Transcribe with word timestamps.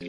Para 0.00 0.06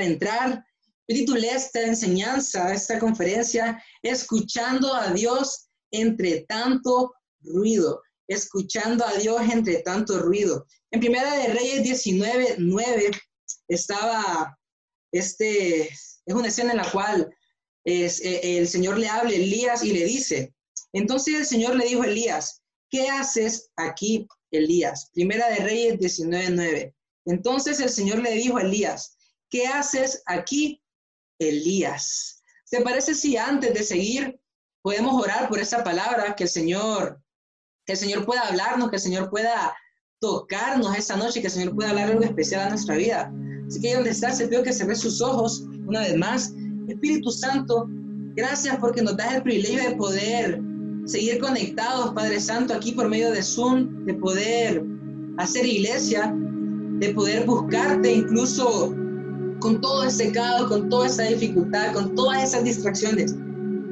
entrar, 0.00 0.64
yo 1.06 1.14
titulé 1.14 1.50
esta 1.50 1.82
enseñanza, 1.82 2.72
esta 2.72 2.98
conferencia, 2.98 3.84
Escuchando 4.02 4.94
a 4.94 5.12
Dios 5.12 5.68
entre 5.90 6.46
tanto 6.48 7.12
ruido. 7.42 8.00
Escuchando 8.28 9.04
a 9.04 9.12
Dios 9.16 9.42
entre 9.52 9.82
tanto 9.82 10.20
ruido. 10.20 10.66
En 10.90 11.00
Primera 11.00 11.34
de 11.34 11.48
Reyes 11.48 11.82
19, 11.82 12.56
9 12.60 13.10
estaba, 13.68 14.58
este, 15.12 15.82
es 15.82 16.34
una 16.34 16.48
escena 16.48 16.70
en 16.70 16.78
la 16.78 16.90
cual 16.90 17.35
es, 17.86 18.20
eh, 18.20 18.58
el 18.58 18.66
Señor 18.66 18.98
le 18.98 19.08
habla 19.08 19.30
a 19.30 19.34
Elías 19.34 19.84
y 19.84 19.92
le 19.92 20.04
dice, 20.04 20.52
entonces 20.92 21.34
el 21.34 21.46
Señor 21.46 21.76
le 21.76 21.86
dijo 21.86 22.02
a 22.02 22.06
Elías, 22.06 22.60
¿qué 22.90 23.08
haces 23.08 23.70
aquí, 23.76 24.26
Elías? 24.50 25.10
Primera 25.14 25.48
de 25.48 25.56
Reyes 25.56 25.98
19, 26.00 26.50
9. 26.50 26.94
Entonces 27.26 27.78
el 27.78 27.88
Señor 27.88 28.18
le 28.18 28.32
dijo 28.32 28.58
a 28.58 28.62
Elías, 28.62 29.16
¿qué 29.48 29.68
haces 29.68 30.22
aquí, 30.26 30.82
Elías? 31.38 32.42
¿Te 32.68 32.80
parece 32.80 33.14
si 33.14 33.36
antes 33.36 33.72
de 33.72 33.84
seguir 33.84 34.40
podemos 34.82 35.22
orar 35.22 35.48
por 35.48 35.60
esa 35.60 35.84
palabra 35.84 36.34
que 36.34 36.44
el 36.44 36.50
Señor, 36.50 37.22
que 37.84 37.92
el 37.92 37.98
Señor 37.98 38.26
pueda 38.26 38.48
hablarnos, 38.48 38.90
que 38.90 38.96
el 38.96 39.02
Señor 39.02 39.30
pueda 39.30 39.76
tocarnos 40.20 40.96
esta 40.96 41.16
noche, 41.16 41.40
que 41.40 41.46
el 41.46 41.52
Señor 41.52 41.74
pueda 41.74 41.90
hablar 41.90 42.08
algo 42.10 42.24
especial 42.24 42.62
a 42.62 42.70
nuestra 42.70 42.96
vida? 42.96 43.32
Así 43.68 43.80
que 43.80 43.88
ahí 43.88 43.94
donde 43.94 44.10
está, 44.10 44.32
se 44.32 44.48
pido 44.48 44.64
que 44.64 44.72
se 44.72 44.92
sus 44.96 45.20
ojos 45.20 45.60
una 45.86 46.00
vez 46.00 46.16
más. 46.16 46.52
Espíritu 46.88 47.30
Santo, 47.30 47.88
gracias 48.34 48.76
porque 48.76 49.02
nos 49.02 49.16
das 49.16 49.34
el 49.34 49.42
privilegio 49.42 49.90
de 49.90 49.96
poder 49.96 50.60
seguir 51.04 51.38
conectados, 51.38 52.12
Padre 52.14 52.40
Santo, 52.40 52.74
aquí 52.74 52.92
por 52.92 53.08
medio 53.08 53.30
de 53.30 53.42
Zoom, 53.42 54.04
de 54.04 54.14
poder 54.14 54.84
hacer 55.38 55.64
iglesia, 55.64 56.34
de 56.98 57.10
poder 57.10 57.46
buscarte 57.46 58.12
incluso 58.12 58.94
con 59.60 59.80
todo 59.80 60.04
ese 60.04 60.32
caos, 60.32 60.68
con 60.68 60.88
toda 60.88 61.06
esa 61.06 61.24
dificultad, 61.24 61.92
con 61.92 62.14
todas 62.14 62.42
esas 62.42 62.64
distracciones. 62.64 63.34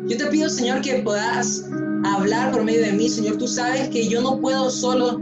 Yo 0.06 0.16
te 0.16 0.27
pido, 0.27 0.48
Señor, 0.48 0.83
que 0.83 1.02
puedas 1.02 1.68
hablar 2.05 2.52
por 2.52 2.64
medio 2.64 2.83
de 2.83 2.92
mí, 2.92 3.08
Señor. 3.08 3.38
Tú 3.38 3.48
sabes 3.48 3.88
que 3.88 4.08
yo 4.08 4.20
no 4.20 4.40
puedo 4.40 4.68
solo, 4.70 5.20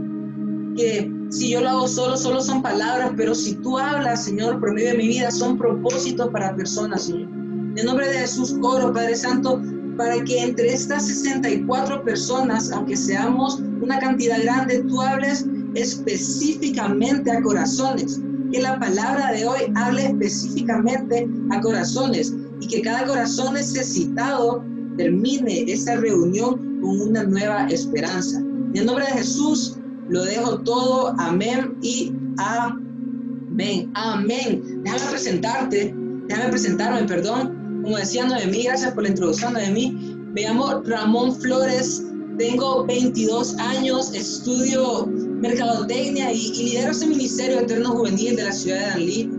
que 0.75 1.09
si 1.29 1.51
yo 1.51 1.61
lo 1.61 1.69
hago 1.69 1.87
solo, 1.87 2.17
solo 2.17 2.41
son 2.41 2.61
palabras, 2.61 3.11
pero 3.15 3.33
si 3.33 3.55
tú 3.55 3.77
hablas, 3.77 4.25
Señor, 4.25 4.59
por 4.59 4.73
medio 4.73 4.89
de 4.89 4.97
mi 4.97 5.07
vida, 5.07 5.31
son 5.31 5.57
propósitos 5.57 6.29
para 6.29 6.55
personas, 6.55 7.03
Señor. 7.03 7.32
En 7.75 7.85
nombre 7.85 8.07
de 8.07 8.19
Jesús, 8.19 8.55
oro, 8.61 8.93
Padre 8.93 9.15
Santo, 9.15 9.61
para 9.97 10.23
que 10.23 10.43
entre 10.43 10.73
estas 10.73 11.07
64 11.07 12.03
personas, 12.03 12.71
aunque 12.71 12.95
seamos 12.95 13.59
una 13.81 13.99
cantidad 13.99 14.41
grande, 14.41 14.83
tú 14.83 15.01
hables 15.01 15.45
específicamente 15.75 17.31
a 17.31 17.41
corazones. 17.41 18.21
Que 18.51 18.61
la 18.61 18.79
palabra 18.79 19.31
de 19.31 19.45
hoy 19.45 19.59
hable 19.75 20.05
específicamente 20.07 21.27
a 21.51 21.61
corazones 21.61 22.33
y 22.61 22.67
que 22.67 22.81
cada 22.81 23.07
corazón 23.07 23.55
necesitado 23.55 24.63
termine 24.97 25.63
esa 25.71 25.95
reunión 25.95 26.79
con 26.81 27.01
una 27.01 27.23
nueva 27.23 27.67
esperanza. 27.67 28.39
En 28.73 28.85
nombre 28.85 29.05
de 29.05 29.11
Jesús 29.13 29.77
lo 30.09 30.23
dejo 30.23 30.59
todo. 30.59 31.15
Amén 31.17 31.75
y 31.81 32.13
amén. 32.37 33.91
Amén. 33.95 34.81
Déjame 34.83 35.11
presentarte, 35.11 35.95
déjame 36.27 36.49
presentarme, 36.49 37.03
perdón. 37.07 37.62
Como 37.83 37.97
decía 37.97 38.25
Noemí, 38.25 38.63
gracias 38.63 38.93
por 38.93 39.03
la 39.03 39.09
introducción, 39.09 39.53
Noemí. 39.53 39.91
Me 40.33 40.43
llamo 40.43 40.81
Ramón 40.85 41.35
Flores, 41.35 42.01
tengo 42.37 42.85
22 42.85 43.57
años, 43.57 44.13
estudio 44.13 45.05
mercadotecnia 45.05 46.31
y, 46.31 46.47
y 46.47 46.63
lidero 46.69 46.91
ese 46.91 47.07
ministerio 47.07 47.59
eterno 47.59 47.89
juvenil 47.89 48.37
de 48.37 48.43
la 48.45 48.51
ciudad 48.53 48.79
de 48.79 48.85
Danlí. 48.85 49.31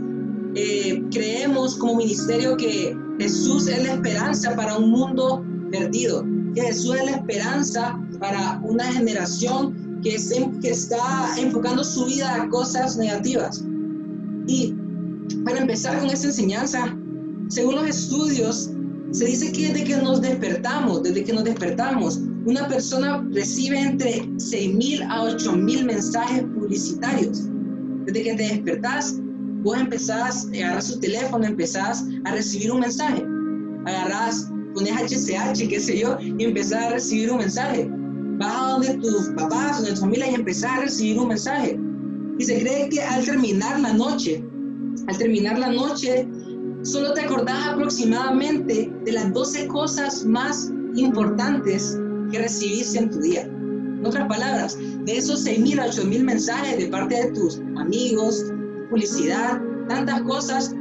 Eh, 0.57 1.03
creemos 1.11 1.77
como 1.77 1.97
ministerio 1.97 2.57
que 2.59 2.95
Jesús 3.19 3.67
es 3.67 3.83
la 3.83 3.95
esperanza 3.95 4.55
para 4.55 4.77
un 4.77 4.91
mundo 4.91 5.43
perdido, 5.71 6.23
que 6.55 6.61
Jesús 6.61 6.97
es 6.97 7.07
la 7.07 7.13
esperanza 7.13 7.99
para 8.21 8.61
una 8.63 8.85
generación 8.93 10.01
que, 10.03 10.19
se, 10.19 10.51
que 10.61 10.71
está 10.71 11.35
enfocando 11.39 11.83
su 11.83 12.05
vida 12.05 12.43
a 12.43 12.49
cosas 12.51 12.99
negativas. 12.99 13.65
Y 14.47 14.75
para 15.47 15.61
empezar 15.61 15.99
con 15.99 16.11
esta 16.11 16.27
enseñanza, 16.27 16.95
según 17.49 17.77
los 17.77 17.89
estudios, 17.89 18.71
se 19.13 19.27
dice 19.27 19.53
que 19.53 19.69
desde 19.69 19.85
que 19.85 19.97
nos 19.99 20.21
despertamos, 20.21 21.03
desde 21.03 21.25
que 21.25 21.33
nos 21.33 21.45
despertamos, 21.45 22.21
una 22.47 22.67
persona 22.69 23.27
recibe 23.31 23.79
entre 23.79 24.23
6.000 24.23 25.07
a 25.09 25.31
8.000 25.31 25.85
mensajes 25.85 26.43
publicitarios. 26.43 27.49
Desde 28.07 28.23
que 28.23 28.35
te 28.35 28.43
despertás, 28.43 29.19
vos 29.63 29.79
empezás, 29.79 30.49
agarras 30.53 30.93
tu 30.93 31.01
teléfono, 31.01 31.45
empezás 31.47 32.05
a 32.25 32.33
recibir 32.33 32.73
un 32.73 32.81
mensaje. 32.81 33.25
Agarrás, 33.87 34.51
pones 34.75 34.93
HCH, 34.93 35.69
qué 35.69 35.81
sé 35.81 36.01
yo, 36.01 36.19
y 36.21 36.45
empezás 36.45 36.85
a 36.85 36.91
recibir 36.91 37.31
un 37.31 37.39
mensaje. 37.39 37.89
Vas 38.39 38.55
a 38.55 38.71
donde 38.73 38.95
tus 38.95 39.29
papás, 39.37 39.77
donde 39.77 39.93
tu 39.93 40.01
familia, 40.01 40.31
y 40.31 40.35
empezás 40.35 40.71
a 40.71 40.81
recibir 40.81 41.19
un 41.19 41.29
mensaje. 41.29 41.79
Y 42.39 42.45
se 42.45 42.59
cree 42.59 42.89
que 42.89 43.01
al 43.01 43.25
terminar 43.25 43.81
la 43.81 43.93
noche, 43.93 44.45
al 45.07 45.17
terminar 45.17 45.59
la 45.59 45.71
noche, 45.71 46.29
solo 46.85 47.15
te 47.15 47.23
acordás 47.23 47.67
aproximadamente 47.69 48.93
de 49.05 49.13
las 49.13 49.33
12 49.33 49.67
cosas 49.69 50.25
más 50.25 50.71
importantes 50.95 51.99
que 52.31 52.39
recibiste 52.39 52.99
en 52.99 53.11
tu 53.11 53.21
día. 53.21 53.43
En 53.43 54.05
otras 54.05 54.29
palabras, 54.29 54.79
de 54.79 55.17
esos 55.17 55.47
6.000 55.47 55.81
a 55.81 55.87
8.000 55.89 56.23
mensajes 56.23 56.79
de 56.79 56.89
parte 56.89 57.15
de 57.15 57.33
tus 57.33 57.59
amigos, 57.77 58.45
publicidad, 58.91 59.61
tantas 59.89 60.21
cosas, 60.23 60.75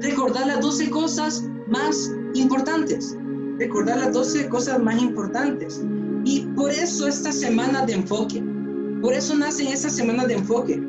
recordar 0.00 0.46
las 0.46 0.60
12 0.60 0.90
cosas 0.90 1.44
más 1.68 2.12
importantes. 2.34 3.16
Recordar 3.58 3.98
las 3.98 4.12
12 4.14 4.48
cosas 4.48 4.80
más 4.80 5.02
importantes. 5.02 5.82
Y 6.24 6.42
por 6.56 6.70
eso 6.70 7.08
estas 7.08 7.38
semanas 7.38 7.86
de 7.86 7.94
enfoque. 7.94 8.42
Por 9.02 9.14
eso 9.14 9.34
nacen 9.34 9.66
estas 9.66 9.96
semanas 9.96 10.28
de 10.28 10.34
enfoque. 10.34 10.82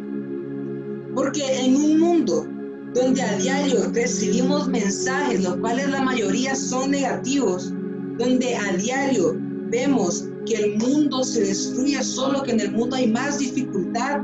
Porque 1.16 1.66
en 1.66 1.75
un 1.75 2.00
mundo 2.00 2.47
donde 2.94 3.22
a 3.22 3.38
diario 3.38 3.90
recibimos 3.94 4.68
mensajes, 4.68 5.44
los 5.44 5.57
cuales 5.57 5.90
la 5.90 6.02
mayoría 6.02 6.56
son 6.56 6.91
negativos, 6.91 7.74
donde 8.18 8.56
a 8.56 8.74
diario 8.74 9.38
vemos 9.69 10.25
que 10.46 10.56
el 10.56 10.78
mundo 10.78 11.24
se 11.24 11.41
destruye, 11.41 12.03
solo 12.03 12.44
que 12.44 12.51
en 12.51 12.59
el 12.59 12.72
mundo 12.72 12.96
hay 12.96 13.12
más 13.12 13.40
dificultad, 13.40 14.22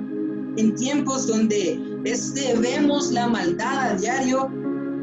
en 0.57 0.75
tiempos 0.75 1.27
donde 1.27 1.79
este, 2.03 2.55
vemos 2.57 3.11
la 3.11 3.27
maldad 3.27 3.91
a 3.91 3.95
diario, 3.95 4.51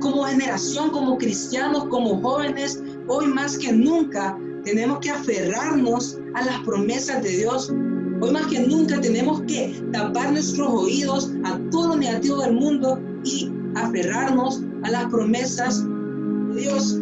como 0.01 0.25
generación, 0.25 0.91
como 0.91 1.17
cristianos, 1.17 1.87
como 1.87 2.21
jóvenes, 2.21 2.83
hoy 3.09 3.27
más 3.29 3.57
que 3.57 3.73
nunca 3.73 4.37
tenemos 4.65 4.99
que 4.99 5.11
aferrarnos 5.11 6.19
a 6.35 6.45
las 6.45 6.59
promesas 6.61 7.23
de 7.23 7.31
Dios. 7.31 7.73
Hoy 8.21 8.31
más 8.33 8.47
que 8.47 8.61
nunca 8.61 9.01
tenemos 9.01 9.43
que 9.43 9.83
tapar 9.93 10.33
nuestros 10.33 10.69
oídos 10.69 11.31
a 11.45 11.59
todo 11.71 11.89
lo 11.89 11.97
negativo 11.97 12.41
del 12.41 12.55
mundo 12.55 12.99
y 13.25 13.51
aferrarnos 13.75 14.62
a 14.83 14.91
las 14.91 15.07
promesas 15.07 15.85
de 15.85 16.61
Dios. 16.61 17.01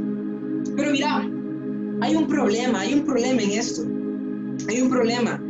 Pero 0.77 0.93
mira, 0.93 1.29
hay 2.01 2.17
un 2.17 2.27
problema, 2.27 2.81
hay 2.81 2.95
un 2.95 3.05
problema 3.05 3.43
en 3.43 3.51
esto. 3.53 3.83
Hay 4.69 4.81
un 4.81 4.91
problema. 4.91 5.43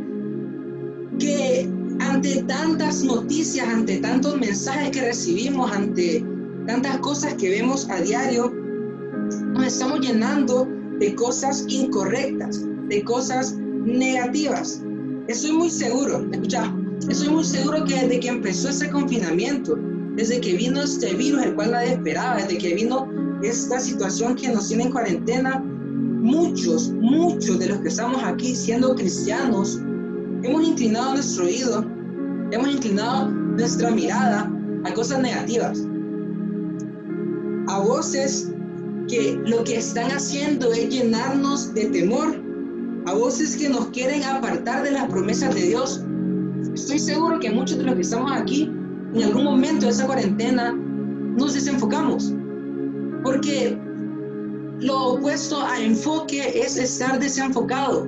Que 1.19 1.69
ante 1.99 2.43
tantas 2.43 3.03
noticias, 3.03 3.67
ante 3.67 3.97
tantos 3.97 4.39
mensajes 4.39 4.91
que 4.91 5.01
recibimos, 5.01 5.71
ante 5.71 6.25
tantas 6.67 6.97
cosas 6.99 7.33
que 7.35 7.49
vemos 7.49 7.89
a 7.89 8.01
diario, 8.01 8.51
nos 9.53 9.65
estamos 9.65 9.99
llenando 10.01 10.67
de 10.99 11.15
cosas 11.15 11.65
incorrectas, 11.67 12.65
de 12.89 13.03
cosas 13.03 13.55
negativas. 13.57 14.81
Estoy 15.27 15.53
muy 15.53 15.69
seguro, 15.69 16.25
escucha, 16.31 16.73
estoy 17.09 17.29
muy 17.29 17.43
seguro 17.43 17.83
que 17.85 17.95
desde 17.95 18.19
que 18.19 18.27
empezó 18.29 18.69
ese 18.69 18.89
confinamiento, 18.89 19.77
desde 20.15 20.39
que 20.39 20.55
vino 20.55 20.81
este 20.81 21.13
virus, 21.13 21.43
el 21.43 21.55
cual 21.55 21.71
nadie 21.71 21.93
esperaba, 21.93 22.37
desde 22.37 22.57
que 22.57 22.75
vino 22.75 23.07
esta 23.41 23.79
situación 23.79 24.35
que 24.35 24.49
nos 24.49 24.67
tiene 24.67 24.83
en 24.83 24.91
cuarentena, 24.91 25.59
muchos, 25.59 26.91
muchos 26.91 27.59
de 27.59 27.67
los 27.67 27.79
que 27.79 27.89
estamos 27.89 28.23
aquí 28.23 28.55
siendo 28.55 28.95
cristianos, 28.95 29.79
hemos 30.43 30.67
inclinado 30.67 31.15
nuestro 31.15 31.45
oído, 31.45 31.85
hemos 32.51 32.69
inclinado 32.69 33.29
nuestra 33.29 33.91
mirada 33.91 34.51
a 34.85 34.93
cosas 34.93 35.21
negativas, 35.21 35.85
a 37.67 37.79
voces 37.79 38.51
que 39.07 39.39
lo 39.45 39.63
que 39.63 39.77
están 39.77 40.11
haciendo 40.11 40.71
es 40.71 40.89
llenarnos 40.89 41.73
de 41.73 41.85
temor, 41.85 42.41
a 43.05 43.13
voces 43.13 43.57
que 43.57 43.69
nos 43.69 43.87
quieren 43.87 44.23
apartar 44.23 44.83
de 44.83 44.91
las 44.91 45.09
promesas 45.09 45.53
de 45.53 45.61
Dios. 45.61 46.03
Estoy 46.73 46.99
seguro 46.99 47.39
que 47.39 47.51
muchos 47.51 47.77
de 47.77 47.83
los 47.83 47.95
que 47.95 48.01
estamos 48.01 48.31
aquí, 48.31 48.71
en 49.13 49.23
algún 49.23 49.43
momento 49.43 49.85
de 49.85 49.91
esa 49.91 50.05
cuarentena, 50.05 50.71
nos 50.71 51.53
desenfocamos, 51.53 52.33
porque 53.23 53.77
lo 54.79 55.13
opuesto 55.13 55.61
a 55.61 55.79
enfoque 55.79 56.59
es 56.59 56.77
estar 56.77 57.19
desenfocado, 57.19 58.07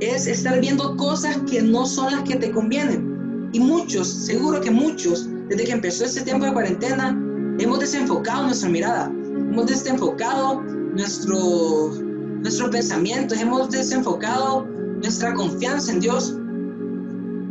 es 0.00 0.26
estar 0.26 0.60
viendo 0.60 0.96
cosas 0.96 1.38
que 1.50 1.62
no 1.62 1.86
son 1.86 2.12
las 2.12 2.22
que 2.22 2.36
te 2.36 2.50
convienen. 2.50 3.50
Y 3.52 3.60
muchos, 3.60 4.08
seguro 4.08 4.60
que 4.60 4.70
muchos, 4.70 5.28
desde 5.48 5.64
que 5.64 5.72
empezó 5.72 6.04
este 6.04 6.22
tiempo 6.22 6.46
de 6.46 6.52
cuarentena, 6.52 7.16
hemos 7.58 7.78
desenfocado 7.78 8.46
nuestra 8.46 8.68
mirada, 8.68 9.06
hemos 9.06 9.66
desenfocado 9.66 10.60
nuestro, 10.94 11.92
nuestro 12.40 12.70
pensamiento, 12.70 13.34
hemos 13.34 13.70
desenfocado 13.70 14.66
nuestra 15.00 15.34
confianza 15.34 15.92
en 15.92 16.00
Dios. 16.00 16.36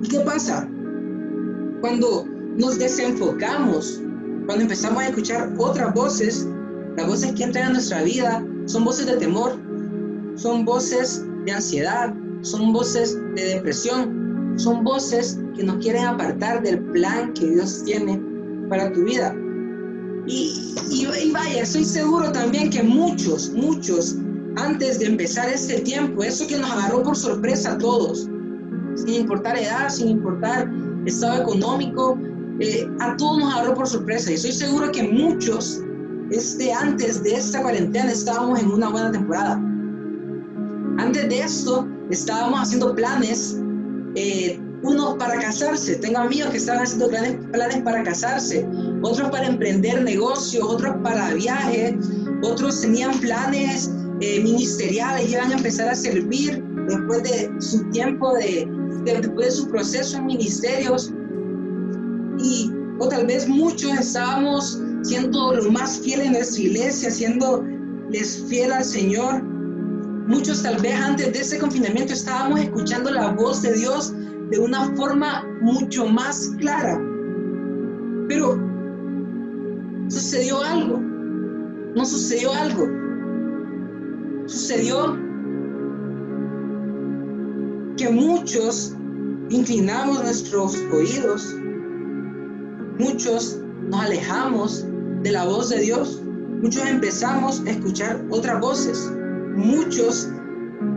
¿Y 0.03 0.07
qué 0.09 0.19
pasa? 0.19 0.69
Cuando 1.79 2.25
nos 2.57 2.77
desenfocamos, 2.77 4.01
cuando 4.45 4.63
empezamos 4.63 5.01
a 5.01 5.07
escuchar 5.07 5.53
otras 5.57 5.93
voces, 5.93 6.45
las 6.97 7.07
voces 7.07 7.31
que 7.31 7.43
entran 7.43 7.67
a 7.67 7.73
nuestra 7.73 8.03
vida 8.03 8.45
son 8.65 8.83
voces 8.83 9.05
de 9.05 9.15
temor, 9.15 9.57
son 10.35 10.65
voces 10.65 11.23
de 11.45 11.51
ansiedad, 11.53 12.13
son 12.41 12.73
voces 12.73 13.17
de 13.35 13.45
depresión, 13.55 14.53
son 14.57 14.83
voces 14.83 15.39
que 15.55 15.63
nos 15.63 15.77
quieren 15.77 16.03
apartar 16.03 16.61
del 16.61 16.79
plan 16.79 17.33
que 17.33 17.51
Dios 17.51 17.83
tiene 17.85 18.21
para 18.69 18.91
tu 18.91 19.05
vida. 19.05 19.33
Y, 20.27 20.75
y, 20.89 21.31
vaya, 21.31 21.61
estoy 21.61 21.85
seguro 21.85 22.29
también 22.33 22.69
que 22.69 22.83
muchos, 22.83 23.51
muchos, 23.51 24.17
antes 24.57 24.99
de 24.99 25.05
empezar 25.05 25.47
este 25.49 25.79
tiempo, 25.79 26.23
eso 26.23 26.45
que 26.45 26.57
nos 26.57 26.69
agarró 26.71 27.03
por 27.03 27.15
sorpresa 27.15 27.73
a 27.73 27.77
todos, 27.77 28.29
sin 29.05 29.21
importar 29.21 29.57
edad, 29.57 29.89
sin 29.89 30.09
importar 30.09 30.69
estado 31.05 31.41
económico, 31.41 32.17
eh, 32.59 32.87
a 32.99 33.15
todos 33.17 33.39
nos 33.39 33.53
agarró 33.53 33.73
por 33.73 33.87
sorpresa. 33.87 34.31
Y 34.31 34.35
estoy 34.35 34.51
seguro 34.51 34.91
que 34.91 35.03
muchos, 35.03 35.81
este, 36.31 36.71
antes 36.71 37.23
de 37.23 37.35
esta 37.35 37.61
cuarentena, 37.61 38.11
estábamos 38.11 38.59
en 38.59 38.71
una 38.71 38.89
buena 38.89 39.11
temporada. 39.11 39.55
Antes 40.97 41.29
de 41.29 41.39
esto, 41.39 41.87
estábamos 42.09 42.61
haciendo 42.61 42.93
planes, 42.95 43.59
eh, 44.15 44.59
unos 44.83 45.15
para 45.15 45.39
casarse. 45.39 45.95
Tengo 45.95 46.19
amigos 46.19 46.51
que 46.51 46.57
estaban 46.57 46.83
haciendo 46.83 47.09
planes, 47.09 47.37
planes 47.51 47.81
para 47.83 48.03
casarse, 48.03 48.67
otros 49.01 49.29
para 49.29 49.47
emprender 49.47 50.03
negocios, 50.03 50.63
otros 50.63 50.95
para 51.03 51.33
viajes, 51.33 51.95
otros 52.43 52.81
tenían 52.81 53.17
planes 53.19 53.89
eh, 54.19 54.41
ministeriales, 54.43 55.31
iban 55.31 55.51
a 55.51 55.55
empezar 55.55 55.89
a 55.89 55.95
servir 55.95 56.63
después 56.87 57.23
de 57.23 57.51
su 57.59 57.83
tiempo 57.91 58.33
de, 58.33 58.69
después 59.03 59.47
de 59.47 59.51
su 59.51 59.67
proceso 59.69 60.17
en 60.17 60.25
ministerios. 60.25 61.11
Y, 62.39 62.71
o 62.99 63.07
tal 63.07 63.27
vez 63.27 63.47
muchos 63.47 63.91
estábamos 63.93 64.81
siendo 65.03 65.53
lo 65.53 65.71
más 65.71 65.99
fieles 65.99 66.27
en 66.27 66.33
nuestra 66.33 66.61
iglesia, 66.61 67.11
siendo 67.11 67.63
les 68.09 68.43
fiel 68.47 68.71
al 68.71 68.83
Señor. 68.83 69.43
Muchos 70.27 70.63
tal 70.63 70.81
vez 70.81 70.95
antes 70.95 71.33
de 71.33 71.39
ese 71.39 71.59
confinamiento 71.59 72.13
estábamos 72.13 72.61
escuchando 72.61 73.11
la 73.11 73.31
voz 73.31 73.61
de 73.61 73.73
Dios 73.73 74.13
de 74.49 74.59
una 74.59 74.95
forma 74.95 75.45
mucho 75.61 76.05
más 76.05 76.51
clara. 76.59 76.99
Pero 78.27 78.57
sucedió 80.07 80.61
algo. 80.61 80.99
No 81.95 82.05
sucedió 82.05 82.53
algo. 82.53 82.87
Sucedió 84.45 85.17
que 88.03 88.09
muchos 88.09 88.93
inclinamos 89.49 90.21
nuestros 90.21 90.75
oídos, 90.91 91.55
muchos 92.99 93.61
nos 93.87 94.01
alejamos 94.01 94.85
de 95.21 95.31
la 95.31 95.45
voz 95.45 95.69
de 95.69 95.79
Dios, 95.79 96.21
muchos 96.61 96.85
empezamos 96.85 97.61
a 97.65 97.69
escuchar 97.69 98.21
otras 98.29 98.59
voces, 98.59 99.09
muchos 99.55 100.27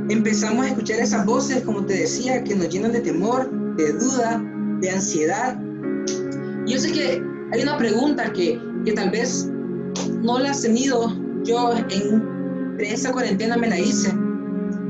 empezamos 0.08 0.67
a 0.67 0.69
escuchar 0.70 0.99
esas 0.99 1.25
voces, 1.25 1.62
como 1.62 1.87
te 1.87 1.94
decía, 1.94 2.43
que 2.43 2.56
nos 2.56 2.70
llenan 2.70 2.91
de 2.91 3.03
temor, 3.03 3.49
de 3.76 3.93
duda, 3.93 4.43
de 4.81 4.91
ansiedad. 4.91 5.56
Yo 6.67 6.76
sé 6.76 6.91
que 6.91 7.23
hay 7.53 7.62
una 7.62 7.79
pregunta 7.79 8.32
que, 8.32 8.61
que 8.85 8.93
tal 8.94 9.11
vez 9.11 9.49
no 10.23 10.41
la 10.41 10.50
has 10.50 10.62
tenido, 10.62 11.12
yo 11.44 11.73
en, 11.73 12.75
en 12.81 12.85
esa 12.85 13.12
cuarentena 13.12 13.56
me 13.56 13.69
la 13.69 13.79
hice. 13.79 14.12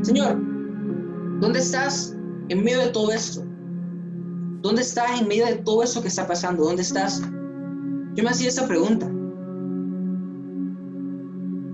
Señor, 0.01 0.56
¿Dónde 1.41 1.59
estás 1.59 2.17
en 2.49 2.65
medio 2.65 2.81
de 2.81 2.89
todo 2.89 3.13
esto? 3.13 3.45
¿Dónde 4.63 4.81
estás 4.81 5.21
en 5.21 5.29
medio 5.29 5.47
de 5.47 5.57
todo 5.57 5.83
eso 5.83 6.01
que 6.01 6.09
está 6.09 6.27
pasando? 6.27 6.65
¿Dónde 6.65 6.83
estás? 6.83 7.21
Yo 8.15 8.25
me 8.25 8.31
hacía 8.31 8.49
esa 8.49 8.67
pregunta. 8.67 9.07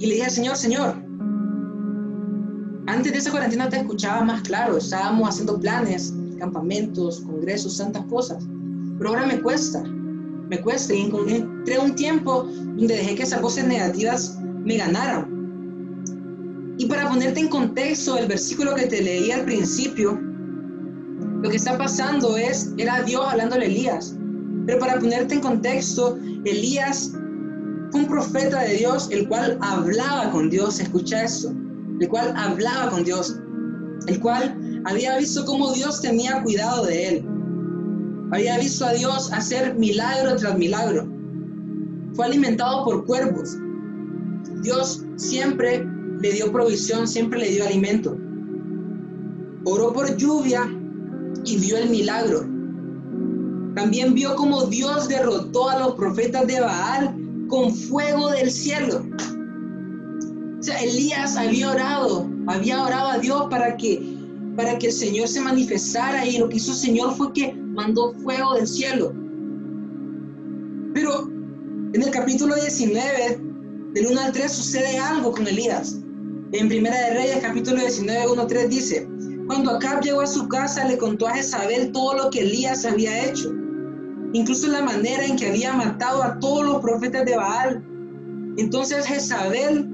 Y 0.01 0.07
le 0.07 0.15
dije, 0.15 0.31
Señor, 0.31 0.57
Señor, 0.57 0.97
antes 2.89 3.13
de 3.13 3.19
esa 3.19 3.31
cuarentena 3.31 3.69
te 3.69 3.77
escuchaba 3.77 4.25
más 4.25 4.43
claro, 4.43 4.77
estábamos 4.77 5.29
haciendo 5.29 5.61
planes, 5.61 6.13
campamentos, 6.41 7.21
congresos, 7.21 7.79
tantas 7.79 8.05
cosas. 8.07 8.45
Pero 8.99 9.11
ahora 9.11 9.27
me 9.27 9.41
cuesta, 9.41 9.81
me 9.83 10.61
cuesta. 10.61 10.93
Y 10.93 11.03
entré 11.03 11.79
un 11.79 11.95
tiempo 11.95 12.43
donde 12.43 12.97
dejé 12.97 13.15
que 13.15 13.23
esas 13.23 13.41
voces 13.41 13.65
negativas 13.65 14.37
me 14.43 14.77
ganaran. 14.77 15.32
Y 16.83 16.87
para 16.87 17.09
ponerte 17.09 17.39
en 17.39 17.47
contexto, 17.47 18.19
el 18.19 18.27
versículo 18.27 18.75
que 18.75 18.87
te 18.87 19.01
leí 19.01 19.31
al 19.31 19.45
principio, 19.45 20.19
lo 21.41 21.49
que 21.49 21.57
está 21.57 21.79
pasando 21.79 22.37
es, 22.37 22.73
era 22.77 23.05
Dios 23.05 23.25
hablándole 23.25 23.67
a 23.67 23.69
Elías. 23.69 24.17
Pero 24.67 24.81
para 24.81 24.99
ponerte 24.99 25.35
en 25.35 25.43
contexto, 25.43 26.19
Elías 26.45 27.13
fue 27.93 28.01
un 28.01 28.09
profeta 28.09 28.63
de 28.63 28.79
Dios, 28.79 29.07
el 29.13 29.29
cual 29.29 29.59
hablaba 29.61 30.33
con 30.33 30.51
Dios, 30.51 30.81
escucha 30.81 31.23
eso, 31.23 31.55
el 32.01 32.09
cual 32.09 32.35
hablaba 32.37 32.91
con 32.91 33.05
Dios, 33.05 33.39
el 34.09 34.19
cual 34.19 34.83
había 34.85 35.19
visto 35.19 35.45
cómo 35.45 35.73
Dios 35.75 36.03
tenía 36.03 36.43
cuidado 36.43 36.87
de 36.87 37.09
él. 37.11 37.27
Había 38.33 38.59
visto 38.59 38.87
a 38.87 38.93
Dios 38.93 39.33
hacer 39.33 39.77
milagro 39.77 40.35
tras 40.35 40.59
milagro. 40.59 41.07
Fue 42.15 42.27
alimentado 42.27 42.85
por 42.85 43.07
cuervos. 43.07 43.57
Dios 44.63 45.05
siempre 45.15 45.92
le 46.23 46.33
dio 46.33 46.53
provisión, 46.53 47.09
siempre 47.09 47.41
le 47.41 47.51
dio 47.51 47.67
alimento. 47.67 48.17
Oró 49.65 49.93
por 49.93 50.17
lluvia 50.17 50.73
y 51.45 51.59
vio 51.59 51.77
el 51.77 51.91
milagro. 51.91 52.47
También 53.75 54.15
vio 54.15 54.37
como 54.37 54.67
Dios 54.67 55.09
derrotó 55.09 55.69
a 55.69 55.81
los 55.81 55.95
profetas 55.95 56.47
de 56.47 56.61
Baal 56.61 57.17
con 57.49 57.75
fuego 57.75 58.31
del 58.31 58.51
cielo. 58.51 59.05
O 60.61 60.63
sea, 60.63 60.81
Elías 60.81 61.37
había 61.37 61.71
orado, 61.71 62.31
había 62.47 62.85
orado 62.85 63.09
a 63.09 63.19
Dios 63.19 63.47
para 63.51 63.77
que, 63.77 64.17
para 64.57 64.79
que 64.79 64.87
el 64.89 64.93
Señor 64.93 65.27
se 65.27 65.41
manifestara 65.41 66.25
y 66.25 66.39
lo 66.39 66.49
que 66.49 66.59
hizo 66.59 66.71
el 66.71 66.79
Señor 66.79 67.17
fue 67.17 67.33
que 67.33 67.53
mandó 67.53 68.13
fuego 68.23 68.55
del 68.55 68.69
cielo. 68.69 69.13
Pero 70.95 71.29
en 71.95 72.01
el 72.01 72.11
capítulo 72.11 72.55
19, 72.55 73.41
del 73.93 74.07
1 74.07 74.21
al 74.21 74.33
3, 74.33 74.53
sucede 74.53 74.99
algo 74.99 75.33
con 75.33 75.49
Elías. 75.49 75.99
En 76.53 76.69
Primera 76.69 77.09
de 77.09 77.15
Reyes, 77.15 77.39
capítulo 77.41 77.81
19, 77.81 78.31
1, 78.31 78.47
3 78.47 78.69
dice, 78.69 79.09
cuando 79.47 79.71
Acab 79.71 80.03
llegó 80.03 80.21
a 80.21 80.27
su 80.27 80.49
casa, 80.49 80.87
le 80.87 80.99
contó 80.99 81.27
a 81.27 81.35
Jezabel 81.35 81.93
todo 81.93 82.15
lo 82.15 82.31
que 82.31 82.41
Elías 82.41 82.85
había 82.85 83.25
hecho, 83.25 83.51
incluso 84.35 84.67
la 84.67 84.83
manera 84.83 85.25
en 85.25 85.37
que 85.37 85.49
había 85.49 85.73
matado 85.73 86.23
a 86.23 86.39
todos 86.41 86.67
los 86.67 86.83
profetas 86.83 87.25
de 87.25 87.37
Baal. 87.37 87.83
Entonces 88.59 89.07
Jezabel 89.07 89.89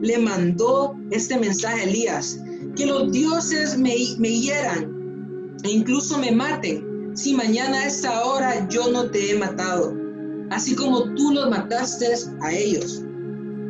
le 0.00 0.18
mandó 0.18 0.94
este 1.10 1.36
mensaje 1.36 1.80
a 1.80 1.84
Elías, 1.84 2.38
que 2.76 2.86
los 2.86 3.10
dioses 3.10 3.76
me, 3.76 3.92
me 4.18 4.30
hieran 4.30 5.56
e 5.64 5.70
incluso 5.70 6.16
me 6.16 6.30
maten, 6.30 7.10
si 7.14 7.34
mañana 7.34 7.76
a 7.76 7.86
esta 7.86 8.24
hora 8.24 8.68
yo 8.68 8.88
no 8.92 9.10
te 9.10 9.32
he 9.32 9.36
matado, 9.36 9.96
así 10.50 10.76
como 10.76 11.12
tú 11.14 11.32
los 11.32 11.50
mataste 11.50 12.06
a 12.40 12.52
ellos. 12.52 13.02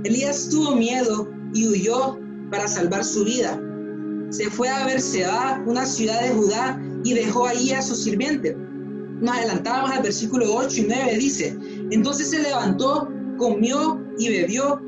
Elías 0.04 0.50
tuvo 0.50 0.76
miedo 0.76 1.37
y 1.58 1.68
huyó 1.68 2.18
para 2.50 2.68
salvar 2.68 3.04
su 3.04 3.24
vida. 3.24 3.60
Se 4.30 4.48
fue 4.50 4.68
a 4.68 4.86
Berseba, 4.86 5.62
una 5.66 5.84
ciudad 5.84 6.20
de 6.22 6.30
Judá, 6.30 6.80
y 7.04 7.14
dejó 7.14 7.46
allí 7.46 7.72
a 7.72 7.82
su 7.82 7.94
sirviente. 7.94 8.56
Nos 9.20 9.36
adelantamos 9.36 9.90
al 9.90 10.02
versículo 10.02 10.54
8 10.54 10.80
y 10.80 10.86
9, 10.88 11.18
dice, 11.18 11.58
entonces 11.90 12.30
se 12.30 12.42
levantó, 12.42 13.08
comió 13.38 14.00
y 14.18 14.28
bebió, 14.28 14.80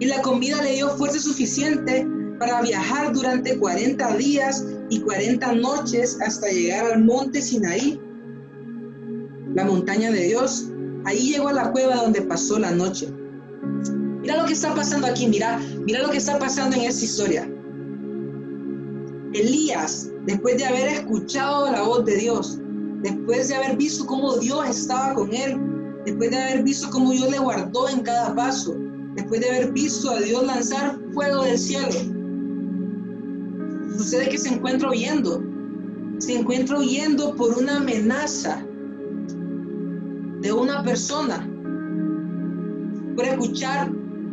y 0.00 0.06
la 0.06 0.20
comida 0.20 0.62
le 0.62 0.74
dio 0.74 0.90
fuerza 0.90 1.20
suficiente 1.20 2.06
para 2.38 2.60
viajar 2.62 3.12
durante 3.12 3.58
40 3.58 4.16
días 4.16 4.66
y 4.90 5.00
40 5.00 5.52
noches 5.54 6.18
hasta 6.26 6.48
llegar 6.48 6.92
al 6.92 7.04
monte 7.04 7.40
Sinaí, 7.40 8.00
la 9.54 9.64
montaña 9.64 10.10
de 10.10 10.24
Dios. 10.24 10.70
Ahí 11.04 11.32
llegó 11.32 11.48
a 11.48 11.52
la 11.52 11.70
cueva 11.72 11.96
donde 11.96 12.22
pasó 12.22 12.58
la 12.58 12.72
noche. 12.72 13.08
Mira 14.20 14.36
lo 14.36 14.46
que 14.46 14.52
está 14.52 14.74
pasando 14.74 15.06
aquí, 15.06 15.26
mira, 15.26 15.58
mira 15.86 16.02
lo 16.02 16.10
que 16.10 16.18
está 16.18 16.38
pasando 16.38 16.76
en 16.76 16.82
esta 16.82 17.04
historia. 17.04 17.50
Elías, 19.32 20.10
después 20.26 20.58
de 20.58 20.66
haber 20.66 20.88
escuchado 20.88 21.70
la 21.70 21.82
voz 21.82 22.04
de 22.04 22.16
Dios, 22.16 22.58
después 23.02 23.48
de 23.48 23.54
haber 23.54 23.76
visto 23.76 24.04
cómo 24.06 24.36
Dios 24.36 24.68
estaba 24.68 25.14
con 25.14 25.32
él, 25.32 25.58
después 26.04 26.30
de 26.30 26.36
haber 26.36 26.62
visto 26.64 26.90
cómo 26.90 27.12
Dios 27.12 27.30
le 27.30 27.38
guardó 27.38 27.88
en 27.88 28.00
cada 28.00 28.34
paso, 28.34 28.76
después 29.14 29.40
de 29.40 29.48
haber 29.48 29.72
visto 29.72 30.10
a 30.10 30.20
Dios 30.20 30.44
lanzar 30.44 30.98
fuego 31.12 31.44
del 31.44 31.58
cielo. 31.58 31.92
Sucede 33.96 34.28
que 34.28 34.38
se 34.38 34.54
encuentra 34.54 34.90
huyendo. 34.90 35.42
Se 36.18 36.38
encuentra 36.38 36.78
huyendo 36.78 37.34
por 37.36 37.56
una 37.56 37.76
amenaza 37.76 38.64
de 40.40 40.52
una 40.52 40.82
persona. 40.82 41.48
Por 43.14 43.24
escuchar 43.24 43.90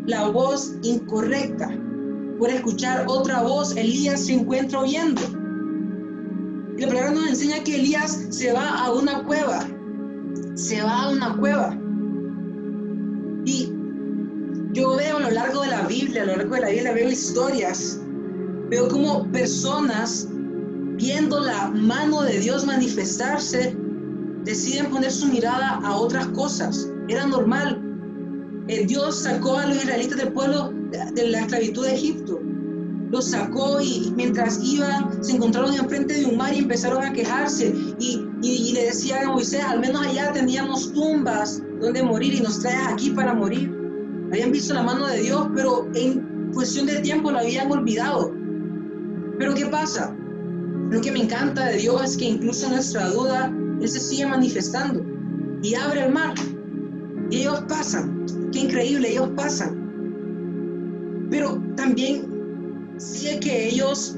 la 0.08 0.30
voz 0.30 0.74
incorrecta. 0.82 1.70
Por 2.40 2.50
escuchar 2.50 3.06
otra 3.08 3.44
voz, 3.44 3.76
Elías 3.76 4.26
se 4.26 4.34
encuentra 4.34 4.82
huyendo. 4.82 5.22
Y 6.78 6.82
la 6.82 6.88
palabra 6.88 7.12
nos 7.12 7.28
enseña 7.30 7.64
que 7.64 7.76
Elías 7.76 8.28
se 8.30 8.54
va 8.54 8.86
a 8.86 8.92
una 8.92 9.24
cueva. 9.24 9.60
Se 10.56 10.82
va 10.82 11.04
a 11.04 11.10
una 11.10 11.38
cueva. 11.38 11.78
Y 13.46 13.72
yo 14.74 14.96
veo 14.96 15.18
a 15.18 15.22
lo 15.22 15.32
largo 15.32 15.62
de 15.62 15.68
la 15.68 15.82
Biblia, 15.88 16.24
a 16.24 16.26
lo 16.26 16.38
largo 16.38 16.56
de 16.56 16.62
la 16.62 16.70
Biblia, 16.70 16.94
veo 16.94 17.10
historias. 17.10 18.00
Veo 18.70 18.88
como 18.88 19.30
personas, 19.32 20.28
viendo 20.96 21.40
la 21.40 21.70
mano 21.70 22.22
de 22.22 22.40
Dios 22.40 22.66
manifestarse, 22.66 23.76
deciden 24.44 24.90
poner 24.90 25.12
su 25.12 25.28
mirada 25.28 25.80
a 25.84 25.96
otras 25.96 26.28
cosas. 26.28 26.90
Era 27.10 27.26
normal. 27.26 27.87
Eh, 28.68 28.86
Dios 28.86 29.24
sacó 29.24 29.58
a 29.58 29.66
los 29.66 29.78
israelitas 29.78 30.18
del 30.18 30.34
pueblo 30.34 30.74
de 31.14 31.28
la 31.28 31.40
esclavitud 31.42 31.86
de 31.86 31.94
Egipto 31.94 32.42
los 33.12 33.30
sacó 33.30 33.80
y 33.82 34.12
mientras 34.16 34.60
iban 34.64 35.24
se 35.24 35.34
encontraron 35.34 35.74
enfrente 35.74 36.14
de 36.14 36.26
un 36.26 36.38
mar 36.38 36.54
y 36.54 36.60
empezaron 36.60 37.04
a 37.04 37.14
quejarse 37.14 37.74
y, 38.00 38.24
le 38.74 38.86
decían 38.86 39.28
a 39.28 39.32
Moisés, 39.32 39.64
al 39.64 39.80
menos 39.80 40.06
allá 40.06 40.32
teníamos 40.32 40.94
tumbas 40.94 41.62
donde 41.82 42.04
morir 42.04 42.36
y 42.36 42.42
nos 42.42 42.60
traes 42.60 42.88
aquí 42.88 43.10
para 43.10 43.34
morir. 43.34 43.74
Habían 44.32 44.52
visto 44.52 44.74
la 44.74 44.84
mano 44.84 45.08
de 45.08 45.22
Dios, 45.22 45.48
pero 45.56 45.88
en 45.96 46.52
cuestión 46.54 46.86
de 46.86 47.00
tiempo 47.00 47.32
lo 47.32 47.40
habían 47.40 47.72
olvidado. 47.72 48.32
Pero 49.40 49.54
¿qué 49.56 49.66
pasa? 49.66 50.16
Lo 50.92 51.02
que 51.02 51.12
me 51.12 51.24
encanta 51.24 51.66
de 51.66 51.78
Dios 51.78 52.04
es 52.04 52.18
que 52.18 52.26
incluso 52.26 52.70
nuestra 52.70 53.10
duda, 53.10 53.52
Él 53.82 53.88
se 53.88 54.00
sigue 54.00 54.28
manifestando 54.28 55.04
y 55.64 55.74
abre 55.76 56.06
el 56.06 56.14
mar. 56.14 56.36
Y 57.32 57.38
ellos 57.38 57.64
pasan. 57.68 58.26
Qué 58.52 58.60
increíble, 58.60 59.12
ellos 59.12 59.30
pasan. 59.36 59.76
Pero 61.30 61.62
también 61.76 62.96
sigue 62.98 63.40
que 63.40 63.68
ellos 63.68 64.16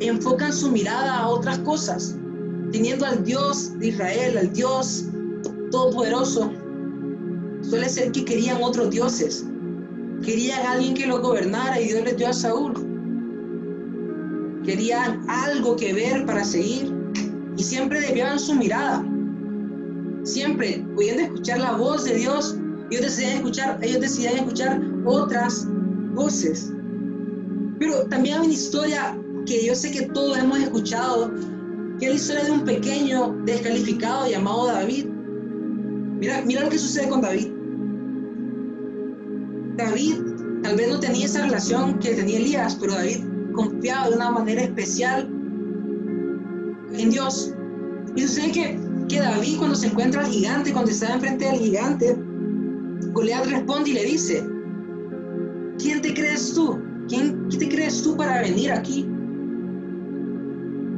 enfocan 0.00 0.52
su 0.52 0.70
mirada 0.70 1.20
a 1.20 1.28
otras 1.28 1.58
cosas, 1.60 2.16
teniendo 2.72 3.06
al 3.06 3.24
Dios 3.24 3.78
de 3.78 3.88
Israel, 3.88 4.38
al 4.38 4.52
Dios 4.52 5.06
todopoderoso. 5.70 6.52
Suele 7.62 7.88
ser 7.88 8.12
que 8.12 8.24
querían 8.24 8.62
otros 8.62 8.90
dioses, 8.90 9.46
querían 10.24 10.66
alguien 10.66 10.94
que 10.94 11.06
lo 11.06 11.20
gobernara 11.20 11.80
y 11.80 11.88
Dios 11.88 12.04
les 12.04 12.16
dio 12.16 12.28
a 12.28 12.32
Saúl. 12.32 12.72
Querían 14.64 15.24
algo 15.28 15.76
que 15.76 15.92
ver 15.92 16.24
para 16.24 16.44
seguir 16.44 16.94
y 17.56 17.62
siempre 17.62 18.00
desviaban 18.00 18.38
su 18.38 18.54
mirada. 18.54 19.04
Siempre 20.24 20.84
pudiendo 20.94 21.22
escuchar 21.22 21.58
la 21.58 21.72
voz 21.76 22.04
de 22.04 22.14
Dios, 22.14 22.56
ellos 22.94 23.06
decidían 23.06 23.36
escuchar, 23.36 23.78
ellos 23.82 24.00
decidían 24.00 24.36
escuchar 24.36 24.80
otras 25.04 25.66
voces. 26.14 26.72
Pero 27.78 28.06
también 28.06 28.36
hay 28.36 28.44
una 28.44 28.54
historia 28.54 29.18
que 29.46 29.66
yo 29.66 29.74
sé 29.74 29.90
que 29.90 30.02
todos 30.06 30.38
hemos 30.38 30.58
escuchado, 30.58 31.32
que 31.98 32.06
es 32.06 32.10
la 32.10 32.16
historia 32.16 32.44
de 32.44 32.50
un 32.52 32.64
pequeño 32.64 33.36
descalificado 33.44 34.28
llamado 34.28 34.66
David. 34.68 35.06
Mira, 35.06 36.42
mira 36.46 36.62
lo 36.62 36.70
que 36.70 36.78
sucede 36.78 37.08
con 37.08 37.20
David. 37.20 37.48
David 39.76 40.14
tal 40.62 40.76
vez 40.76 40.88
no 40.88 41.00
tenía 41.00 41.26
esa 41.26 41.42
relación 41.42 41.98
que 41.98 42.14
tenía 42.14 42.38
Elías, 42.38 42.76
pero 42.80 42.94
David 42.94 43.24
confiaba 43.54 44.08
de 44.08 44.14
una 44.16 44.30
manera 44.30 44.62
especial 44.62 45.28
en 46.92 47.10
Dios. 47.10 47.52
Y 48.14 48.22
sucede 48.22 48.52
que, 48.52 48.80
que 49.08 49.18
David 49.18 49.58
cuando 49.58 49.74
se 49.74 49.88
encuentra 49.88 50.20
al 50.20 50.28
gigante, 50.28 50.72
cuando 50.72 50.92
está 50.92 51.12
enfrente 51.12 51.44
del 51.44 51.56
gigante, 51.56 52.16
Goliat 53.14 53.46
responde 53.46 53.90
y 53.90 53.92
le 53.92 54.04
dice, 54.06 54.44
¿quién 55.78 56.02
te 56.02 56.12
crees 56.12 56.52
tú? 56.52 56.80
¿Quién, 57.08 57.48
te 57.48 57.68
crees 57.68 58.02
tú 58.02 58.16
para 58.16 58.42
venir 58.42 58.72
aquí? 58.72 59.06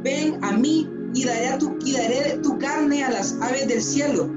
Ven 0.03 0.43
a 0.43 0.53
mí 0.53 0.89
y 1.13 1.25
daré, 1.25 1.57
tu, 2.41 2.57
carne 2.57 3.03
a 3.03 3.11
las 3.11 3.37
aves 3.41 3.67
del 3.67 3.81
cielo. 3.81 4.31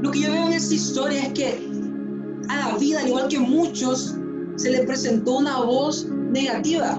Lo 0.00 0.10
que 0.10 0.20
yo 0.20 0.32
veo 0.32 0.46
en 0.46 0.54
esta 0.54 0.74
historia 0.74 1.22
es 1.22 1.32
que 1.34 1.68
a 2.48 2.70
David, 2.70 2.96
al 2.96 3.08
igual 3.08 3.28
que 3.28 3.38
muchos, 3.38 4.16
se 4.56 4.70
le 4.70 4.84
presentó 4.84 5.36
una 5.36 5.60
voz 5.60 6.08
negativa, 6.08 6.98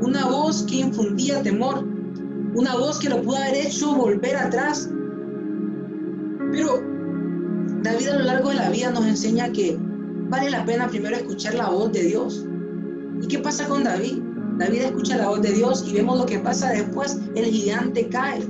una 0.00 0.26
voz 0.26 0.62
que 0.62 0.76
infundía 0.76 1.42
temor, 1.42 1.84
una 2.54 2.76
voz 2.76 2.98
que 2.98 3.10
lo 3.10 3.20
pudo 3.20 3.36
haber 3.36 3.66
hecho 3.66 3.94
volver 3.94 4.36
atrás. 4.36 4.88
Pero 6.52 6.93
A 8.10 8.16
lo 8.16 8.24
largo 8.24 8.50
de 8.50 8.56
la 8.56 8.70
vida 8.70 8.90
nos 8.90 9.06
enseña 9.06 9.50
que 9.50 9.78
vale 9.78 10.50
la 10.50 10.64
pena 10.64 10.88
primero 10.88 11.16
escuchar 11.16 11.54
la 11.54 11.70
voz 11.70 11.90
de 11.92 12.02
Dios 12.02 12.44
¿Y 13.24 13.28
qué 13.28 13.38
pasa 13.38 13.66
con 13.66 13.84
David? 13.84 14.18
David 14.58 14.82
escucha 14.82 15.16
la 15.16 15.28
voz 15.28 15.40
de 15.40 15.52
Dios 15.52 15.84
y 15.88 15.94
vemos 15.94 16.18
lo 16.18 16.26
que 16.26 16.38
pasa 16.38 16.70
después. 16.70 17.18
El 17.34 17.46
gigante 17.46 18.08
cae. 18.08 18.46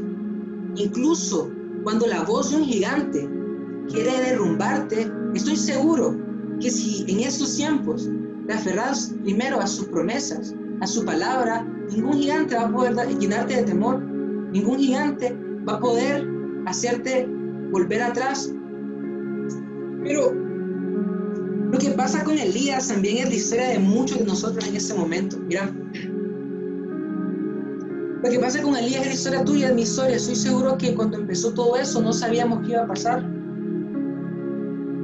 Incluso 0.77 1.51
cuando 1.83 2.07
la 2.07 2.23
voz 2.23 2.51
de 2.51 2.57
un 2.57 2.65
gigante 2.65 3.29
quiere 3.89 4.11
derrumbarte, 4.23 5.11
estoy 5.35 5.57
seguro 5.57 6.17
que 6.61 6.71
si 6.71 7.05
en 7.09 7.21
estos 7.21 7.57
tiempos 7.57 8.09
te 8.47 8.53
aferras 8.53 9.15
primero 9.23 9.61
a 9.61 9.67
sus 9.67 9.87
promesas, 9.87 10.55
a 10.81 10.87
su 10.87 11.05
palabra, 11.05 11.65
ningún 11.91 12.15
gigante 12.15 12.57
va 12.57 12.63
a 12.63 12.73
poder 12.73 12.97
llenarte 13.19 13.57
de 13.57 13.63
temor. 13.63 14.03
Ningún 14.03 14.79
gigante 14.79 15.37
va 15.69 15.75
a 15.75 15.81
poder 15.81 16.27
hacerte 16.67 17.29
volver 17.71 18.03
atrás. 18.03 18.53
Pero 20.05 20.33
lo 21.73 21.79
que 21.79 21.91
pasa 21.91 22.23
con 22.23 22.39
Elías 22.39 22.89
también 22.89 23.19
es 23.19 23.29
la 23.31 23.35
historia 23.35 23.69
de 23.71 23.79
muchos 23.81 24.19
de 24.19 24.25
nosotros 24.27 24.65
en 24.69 24.77
este 24.77 24.95
momento. 24.95 25.39
Mira, 25.39 25.75
lo 28.23 28.31
que 28.31 28.39
pasa 28.39 28.63
con 28.63 28.77
Elías 28.77 29.01
es 29.01 29.07
la 29.09 29.15
historia 29.15 29.45
tuya, 29.45 29.69
es 29.69 29.75
mi 29.75 29.83
historia. 29.83 30.17
Estoy 30.17 30.37
seguro 30.37 30.79
que 30.79 30.95
cuando 30.95 31.17
empezó 31.17 31.53
todo 31.53 31.77
eso 31.77 32.01
no 32.01 32.13
sabíamos 32.13 32.61
qué 32.65 32.73
iba 32.73 32.83
a 32.83 32.87
pasar. 32.87 33.29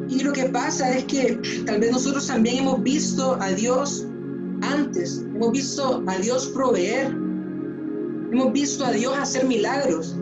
Y 0.08 0.22
lo 0.22 0.32
que 0.32 0.44
pasa 0.44 0.96
es 0.96 1.04
que 1.04 1.40
tal 1.66 1.80
vez 1.80 1.92
nosotros 1.92 2.26
también 2.26 2.58
hemos 2.58 2.82
visto 2.82 3.36
a 3.40 3.48
Dios 3.50 4.06
antes, 4.60 5.24
hemos 5.34 5.52
visto 5.52 6.02
a 6.06 6.18
Dios 6.18 6.48
proveer, 6.48 7.08
hemos 8.32 8.52
visto 8.52 8.84
a 8.84 8.92
Dios 8.92 9.16
hacer 9.16 9.46
milagros, 9.46 10.16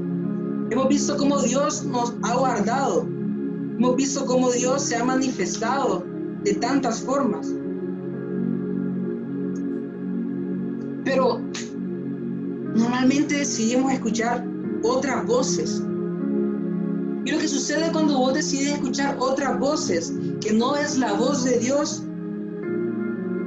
hemos 0.70 0.88
visto 0.88 1.16
cómo 1.16 1.40
Dios 1.40 1.84
nos 1.84 2.14
ha 2.22 2.36
guardado, 2.36 3.17
hemos 3.78 3.94
visto 3.94 4.26
cómo 4.26 4.50
Dios 4.50 4.82
se 4.82 4.96
ha 4.96 5.04
manifestado 5.04 6.04
de 6.42 6.54
tantas 6.54 7.00
formas. 7.00 7.46
Pero 11.04 11.40
normalmente 12.74 13.36
decidimos 13.36 13.92
escuchar 13.92 14.44
otras 14.82 15.24
voces. 15.26 15.82
Y 17.24 17.30
lo 17.30 17.38
que 17.38 17.46
sucede 17.46 17.92
cuando 17.92 18.18
vos 18.18 18.34
decides 18.34 18.74
escuchar 18.74 19.16
otras 19.20 19.58
voces, 19.60 20.12
que 20.40 20.52
no 20.52 20.76
es 20.76 20.98
la 20.98 21.12
voz 21.12 21.44
de 21.44 21.58
Dios, 21.58 22.02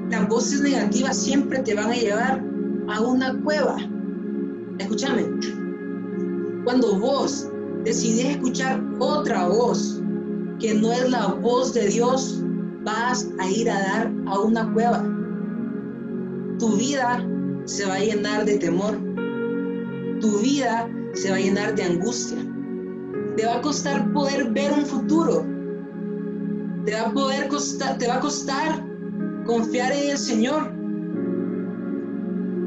las 0.09 0.27
voces 0.29 0.61
negativas 0.61 1.17
siempre 1.17 1.59
te 1.59 1.75
van 1.75 1.89
a 1.89 1.95
llevar 1.95 2.43
a 2.87 3.01
una 3.01 3.37
cueva. 3.41 3.77
Escúchame, 4.77 5.25
cuando 6.63 6.97
vos 6.99 7.49
decidís 7.83 8.25
escuchar 8.25 8.81
otra 8.99 9.47
voz, 9.47 10.00
que 10.61 10.75
no 10.75 10.91
es 10.91 11.09
la 11.09 11.25
voz 11.27 11.73
de 11.73 11.87
Dios, 11.87 12.39
vas 12.83 13.27
a 13.39 13.49
ir 13.49 13.67
a 13.67 13.79
dar 13.79 14.11
a 14.27 14.39
una 14.39 14.71
cueva. 14.73 15.03
Tu 16.59 16.77
vida 16.77 17.27
se 17.65 17.87
va 17.87 17.95
a 17.95 17.99
llenar 17.99 18.45
de 18.45 18.59
temor. 18.59 18.95
Tu 20.21 20.39
vida 20.39 20.87
se 21.13 21.31
va 21.31 21.37
a 21.37 21.39
llenar 21.39 21.73
de 21.73 21.83
angustia. 21.83 22.37
Te 23.35 23.45
va 23.47 23.55
a 23.55 23.61
costar 23.61 24.13
poder 24.13 24.51
ver 24.51 24.71
un 24.71 24.85
futuro. 24.85 25.43
Te 26.85 26.93
va 26.93 27.07
a 27.07 27.11
poder 27.11 27.47
costar, 27.47 27.97
te 27.97 28.07
va 28.07 28.17
a 28.17 28.19
costar 28.19 28.85
confiar 29.47 29.91
en 29.93 30.11
el 30.11 30.17
Señor. 30.17 30.71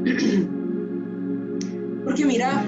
Porque 2.03 2.25
mira, 2.25 2.65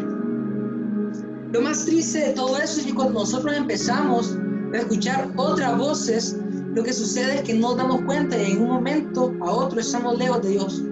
lo 1.51 1.61
más 1.61 1.83
triste 1.85 2.19
de 2.19 2.33
todo 2.33 2.57
eso 2.57 2.79
es 2.79 2.85
que 2.85 2.93
cuando 2.93 3.19
nosotros 3.19 3.53
empezamos 3.55 4.37
escuchar 4.73 5.31
otras 5.35 5.77
voces, 5.77 6.37
lo 6.73 6.83
que 6.83 6.93
sucede 6.93 7.35
es 7.35 7.41
que 7.41 7.53
no 7.53 7.75
damos 7.75 8.01
cuenta 8.01 8.41
y 8.41 8.51
en 8.51 8.61
un 8.61 8.67
momento 8.67 9.33
a 9.41 9.51
otro 9.51 9.79
estamos 9.79 10.17
lejos 10.17 10.41
de 10.43 10.49
Dios. 10.49 10.83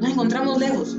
Nos 0.00 0.10
encontramos 0.10 0.58
lejos. 0.58 0.96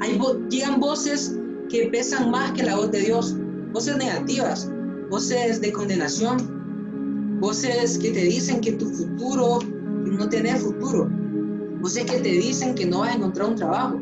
Hay 0.00 0.18
llegan 0.48 0.80
voces 0.80 1.36
que 1.68 1.88
pesan 1.92 2.30
más 2.30 2.52
que 2.52 2.62
la 2.62 2.76
voz 2.76 2.90
de 2.90 3.00
Dios, 3.00 3.36
voces 3.72 3.96
negativas, 3.96 4.70
voces 5.10 5.60
de 5.60 5.72
condenación, 5.72 7.38
voces 7.40 7.98
que 7.98 8.10
te 8.10 8.24
dicen 8.24 8.60
que 8.60 8.72
tu 8.72 8.86
futuro 8.86 9.58
no 10.04 10.28
tiene 10.28 10.56
futuro. 10.56 11.10
Sea 11.84 12.04
que 12.06 12.20
te 12.20 12.28
dicen 12.28 12.74
que 12.74 12.86
no 12.86 13.00
vas 13.00 13.10
a 13.10 13.16
encontrar 13.16 13.48
un 13.50 13.56
trabajo. 13.56 14.00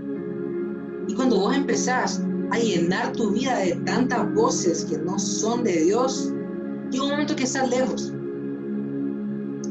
Y 1.08 1.14
cuando 1.14 1.40
vos 1.40 1.56
empezás 1.56 2.22
a 2.50 2.58
llenar 2.58 3.12
tu 3.12 3.30
vida 3.30 3.58
de 3.58 3.74
tantas 3.86 4.32
voces 4.34 4.84
que 4.84 4.98
no 4.98 5.18
son 5.18 5.64
de 5.64 5.84
Dios, 5.84 6.32
llega 6.90 7.04
un 7.04 7.10
momento 7.10 7.36
que 7.36 7.44
estás 7.44 7.68
lejos. 7.70 8.12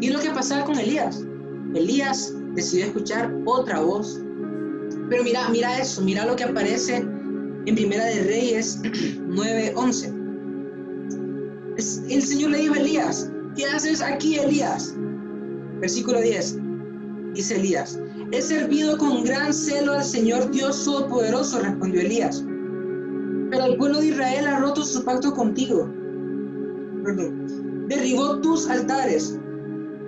Y 0.02 0.10
lo 0.10 0.20
que 0.20 0.30
pasaba 0.30 0.66
con 0.66 0.80
Elías. 0.80 1.26
Elías 1.74 2.34
decidió 2.56 2.86
escuchar 2.88 3.34
otra 3.46 3.80
voz. 3.80 4.22
Pero 5.10 5.24
mira, 5.24 5.50
mira 5.50 5.80
eso, 5.80 6.02
mira 6.02 6.26
lo 6.26 6.36
que 6.36 6.44
aparece 6.46 6.98
en 7.66 7.76
Primera 7.76 8.06
de 8.06 8.24
Reyes 8.24 8.82
9:11. 8.84 10.20
El 12.10 12.22
Señor 12.22 12.52
le 12.52 12.60
dijo 12.60 12.74
a 12.74 12.80
Elías, 12.80 13.32
¿qué 13.56 13.66
haces 13.66 14.02
aquí, 14.02 14.36
Elías? 14.38 14.94
Versículo 15.80 16.22
10. 16.22 16.58
Dice 17.34 17.56
Elías, 17.56 18.00
he 18.32 18.42
servido 18.42 18.98
con 18.98 19.24
gran 19.24 19.54
celo 19.54 19.94
al 19.94 20.04
Señor 20.04 20.52
Dios 20.52 20.84
Todopoderoso, 20.84 21.60
respondió 21.62 22.02
Elías. 22.02 22.44
Pero 23.52 23.66
el 23.66 23.78
pueblo 23.78 24.00
de 24.00 24.08
Israel 24.08 24.48
ha 24.48 24.60
roto 24.60 24.84
su 24.84 25.04
pacto 25.04 25.34
contigo. 25.34 25.90
Derribó 27.88 28.40
tus 28.40 28.70
altares 28.70 29.38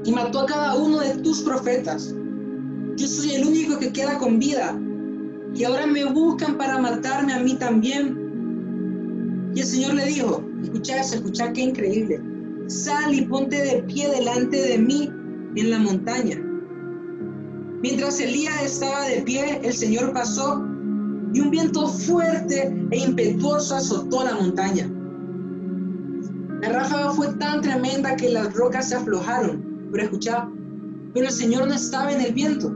y 0.04 0.12
mató 0.12 0.42
a 0.42 0.46
cada 0.46 0.76
uno 0.76 1.00
de 1.00 1.16
tus 1.18 1.42
profetas. 1.42 2.14
Yo 2.96 3.08
soy 3.08 3.32
el 3.32 3.46
único 3.46 3.80
que 3.80 3.92
queda 3.92 4.18
con 4.18 4.40
vida. 4.40 4.80
Y 5.54 5.64
ahora 5.64 5.86
me 5.86 6.06
buscan 6.06 6.58
para 6.58 6.78
matarme 6.78 7.34
a 7.34 7.40
mí 7.40 7.56
también. 7.56 9.52
Y 9.54 9.60
el 9.60 9.66
Señor 9.66 9.94
le 9.96 10.06
dijo, 10.06 10.44
escucha 10.64 11.02
escucha 11.02 11.52
qué 11.54 11.62
increíble. 11.62 12.22
Sal 12.68 13.14
y 13.14 13.26
ponte 13.26 13.62
de 13.62 13.84
pie 13.84 14.10
delante 14.10 14.58
de 14.58 14.78
mí 14.78 15.10
en 15.56 15.72
la 15.72 15.80
montaña. 15.80 16.42
Mientras 17.82 18.20
Elías 18.20 18.64
estaba 18.64 19.08
de 19.08 19.22
pie, 19.22 19.60
el 19.64 19.74
Señor 19.74 20.14
pasó 20.14 20.64
y 21.34 21.40
un 21.40 21.50
viento 21.50 21.88
fuerte 21.88 22.74
e 22.92 22.98
impetuoso 23.00 23.76
azotó 23.76 24.24
la 24.24 24.36
montaña. 24.36 24.91
Fue 27.16 27.28
tan 27.36 27.62
tremenda 27.62 28.16
que 28.16 28.30
las 28.30 28.54
rocas 28.56 28.90
se 28.90 28.96
aflojaron, 28.96 29.90
pero 29.92 30.04
escucha, 30.06 30.50
pero 31.14 31.28
el 31.28 31.32
Señor 31.32 31.68
no 31.68 31.74
estaba 31.74 32.12
en 32.12 32.22
el 32.22 32.34
viento. 32.34 32.74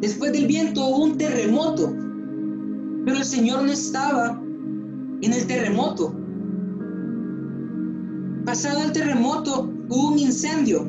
Después 0.00 0.32
del 0.32 0.46
viento 0.46 0.86
hubo 0.86 1.04
un 1.04 1.18
terremoto, 1.18 1.92
pero 3.04 3.18
el 3.18 3.24
Señor 3.24 3.64
no 3.64 3.72
estaba 3.72 4.40
en 5.20 5.32
el 5.32 5.46
terremoto. 5.46 6.14
Pasado 8.46 8.82
el 8.84 8.92
terremoto 8.92 9.70
hubo 9.88 10.12
un 10.12 10.18
incendio, 10.18 10.88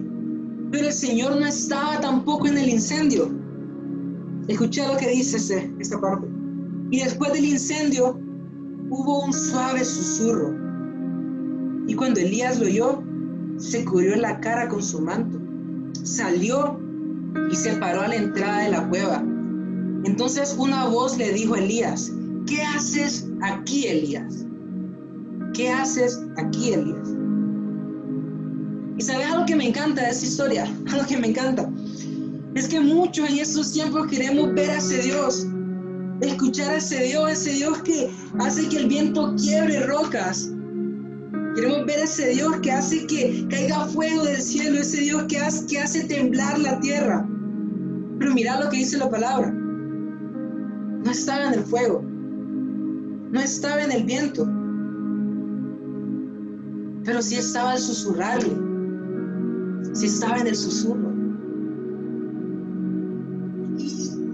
pero 0.71 0.87
el 0.87 0.93
Señor 0.93 1.39
no 1.39 1.45
estaba 1.45 1.99
tampoco 1.99 2.47
en 2.47 2.57
el 2.57 2.69
incendio. 2.69 3.29
Escuché 4.47 4.87
lo 4.87 4.95
que 4.95 5.09
dice 5.09 5.73
esta 5.79 5.99
parte. 5.99 6.27
Y 6.91 7.01
después 7.01 7.33
del 7.33 7.45
incendio 7.45 8.17
hubo 8.89 9.25
un 9.25 9.33
suave 9.33 9.83
susurro. 9.83 10.68
Y 11.89 11.95
cuando 11.95 12.19
Elías 12.19 12.59
lo 12.59 12.67
oyó, 12.67 13.03
se 13.57 13.83
cubrió 13.83 14.15
la 14.15 14.39
cara 14.39 14.69
con 14.69 14.83
su 14.83 15.01
manto. 15.01 15.39
Salió 16.03 16.79
y 17.51 17.55
se 17.55 17.73
paró 17.77 18.01
a 18.01 18.07
la 18.07 18.15
entrada 18.15 18.61
de 18.61 18.69
la 18.69 18.87
cueva. 18.87 19.23
Entonces 20.05 20.55
una 20.59 20.85
voz 20.85 21.17
le 21.17 21.33
dijo 21.33 21.55
a 21.55 21.59
Elías, 21.59 22.11
¿qué 22.45 22.61
haces 22.61 23.27
aquí, 23.41 23.87
Elías? 23.87 24.45
¿Qué 25.55 25.71
haces 25.71 26.21
aquí, 26.37 26.73
Elías? 26.73 27.09
Y 28.99 29.01
sabes 29.01 29.25
algo 29.25 29.47
que 29.47 29.55
me 29.55 29.69
encanta 29.69 30.03
de 30.03 30.11
esa 30.11 30.27
historia, 30.27 30.65
algo 30.91 31.07
que 31.07 31.17
me 31.17 31.29
encanta. 31.29 31.67
Es 32.53 32.67
que 32.67 32.79
muchos 32.79 33.27
en 33.27 33.39
estos 33.39 33.73
tiempos 33.73 34.05
queremos 34.05 34.53
ver 34.53 34.69
a 34.69 34.77
ese 34.77 35.01
Dios, 35.01 35.47
escuchar 36.21 36.69
a 36.69 36.77
ese 36.77 37.03
Dios, 37.05 37.31
ese 37.31 37.53
Dios 37.53 37.79
que 37.79 38.11
hace 38.37 38.69
que 38.69 38.77
el 38.77 38.87
viento 38.89 39.33
quiebre 39.37 39.87
rocas. 39.87 40.51
Queremos 41.59 41.85
ver 41.87 41.99
ese 41.99 42.29
Dios 42.29 42.55
que 42.61 42.71
hace 42.71 43.05
que 43.05 43.45
caiga 43.49 43.85
fuego 43.87 44.23
del 44.23 44.41
cielo, 44.41 44.79
ese 44.79 45.01
Dios 45.01 45.23
que 45.23 45.39
hace, 45.39 45.65
que 45.65 45.77
hace 45.77 46.05
temblar 46.05 46.57
la 46.57 46.79
tierra. 46.79 47.27
Pero 48.17 48.33
mira 48.33 48.63
lo 48.63 48.69
que 48.69 48.77
dice 48.77 48.97
la 48.97 49.09
palabra. 49.09 49.51
No 49.51 51.11
estaba 51.11 51.47
en 51.47 51.55
el 51.55 51.65
fuego, 51.65 52.01
no 52.01 53.41
estaba 53.41 53.83
en 53.83 53.91
el 53.91 54.05
viento, 54.05 54.45
pero 57.03 57.21
sí 57.21 57.35
estaba 57.35 57.73
el 57.73 57.79
susurrarle, 57.79 58.55
sí 59.91 60.05
estaba 60.05 60.37
en 60.37 60.47
el 60.47 60.55
susurro. 60.55 61.11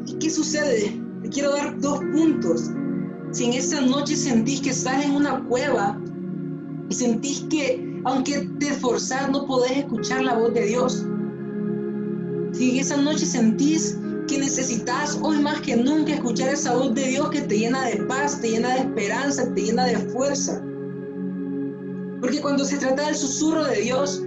¿Y 0.05 0.13
qué 0.19 0.29
sucede? 0.29 1.01
Te 1.23 1.29
quiero 1.29 1.53
dar 1.53 1.79
dos 1.79 2.01
puntos. 2.13 2.69
Si 3.31 3.45
en 3.45 3.53
esta 3.53 3.81
noche 3.81 4.15
sentís 4.15 4.61
que 4.61 4.69
estás 4.69 5.03
en 5.03 5.13
una 5.13 5.43
cueva 5.45 5.99
y 6.89 6.93
sentís 6.93 7.45
que 7.49 8.01
aunque 8.05 8.49
te 8.59 8.67
esforzás 8.69 9.29
no 9.31 9.45
podés 9.45 9.77
escuchar 9.77 10.23
la 10.23 10.37
voz 10.37 10.53
de 10.53 10.65
Dios, 10.65 11.05
si 12.53 12.79
esa 12.79 12.97
noche 12.97 13.25
sentís 13.25 13.97
que 14.27 14.37
necesitas 14.37 15.19
hoy 15.21 15.39
más 15.39 15.61
que 15.61 15.75
nunca 15.75 16.13
escuchar 16.13 16.49
esa 16.49 16.75
voz 16.75 16.93
de 16.95 17.07
Dios 17.07 17.29
que 17.29 17.41
te 17.41 17.59
llena 17.59 17.85
de 17.85 17.97
paz, 18.05 18.39
te 18.41 18.51
llena 18.51 18.73
de 18.75 18.79
esperanza, 18.81 19.53
te 19.53 19.61
llena 19.61 19.85
de 19.85 19.97
fuerza. 19.97 20.63
Porque 22.21 22.41
cuando 22.41 22.65
se 22.65 22.77
trata 22.77 23.05
del 23.05 23.15
susurro 23.15 23.65
de 23.65 23.81
Dios, 23.81 24.23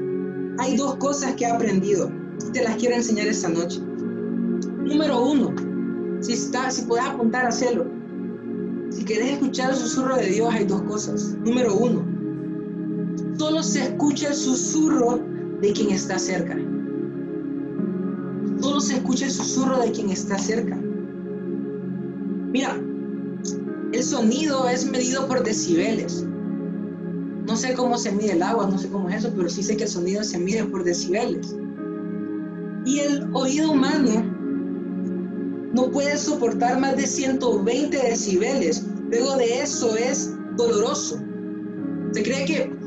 hay 0.59 0.77
dos 0.77 0.97
cosas 0.97 1.35
que 1.35 1.45
he 1.45 1.51
aprendido. 1.51 2.13
Te 2.53 2.63
las 2.63 2.77
quiero 2.77 2.97
enseñar 2.97 3.27
esta 3.27 3.49
noche. 3.49 3.81
Número 3.81 5.23
uno, 5.25 5.55
si, 6.21 6.35
está, 6.35 6.71
si 6.71 6.83
puedes 6.83 7.07
apuntar 7.07 7.47
a 7.47 7.49
hacerlo. 7.49 7.87
Si 8.91 9.05
quieres 9.05 9.33
escuchar 9.33 9.71
el 9.71 9.77
susurro 9.77 10.17
de 10.17 10.27
Dios, 10.27 10.55
hay 10.55 10.65
dos 10.65 10.83
cosas. 10.83 11.35
Número 11.45 11.75
uno, 11.75 12.05
solo 13.39 13.63
se 13.63 13.85
escucha 13.85 14.29
el 14.29 14.35
susurro 14.35 15.21
de 15.61 15.73
quien 15.73 15.91
está 15.91 16.19
cerca. 16.19 16.57
Solo 18.61 18.81
se 18.81 18.97
escucha 18.97 19.27
el 19.27 19.31
susurro 19.31 19.79
de 19.79 19.93
quien 19.93 20.11
está 20.11 20.37
cerca. 20.39 20.77
Mira, 22.53 22.81
el 23.93 24.03
sonido 24.03 24.69
es 24.69 24.91
medido 24.91 25.27
por 25.29 25.45
decibeles. 25.45 26.27
No 27.47 27.57
sé 27.57 27.75
cómo 27.75 27.97
se 27.97 28.13
mide 28.13 28.33
el 28.33 28.43
agua, 28.43 28.69
no 28.69 28.77
sé 28.77 28.89
cómo 28.89 29.09
es 29.09 29.17
eso, 29.17 29.33
pero 29.35 29.49
sí 29.49 29.63
sé 29.63 29.77
que 29.77 29.85
el 29.85 29.89
sonido 29.89 30.25
se 30.25 30.39
mide 30.39 30.65
por 30.65 30.85
decibeles. 30.85 31.57
Y 32.85 32.99
el 32.99 33.29
oído 33.33 33.71
humano 33.73 34.25
no 35.73 35.91
puede 35.91 36.17
soportar 36.19 36.81
más 36.81 36.97
de 36.97 37.07
120 37.07 37.97
decibeles. 37.97 38.85
Luego 39.11 39.37
de 39.37 39.61
eso 39.63 39.97
es 39.97 40.35
doloroso. 40.57 41.19
Se 42.13 42.23
cree 42.23 42.45
que, 42.45 42.79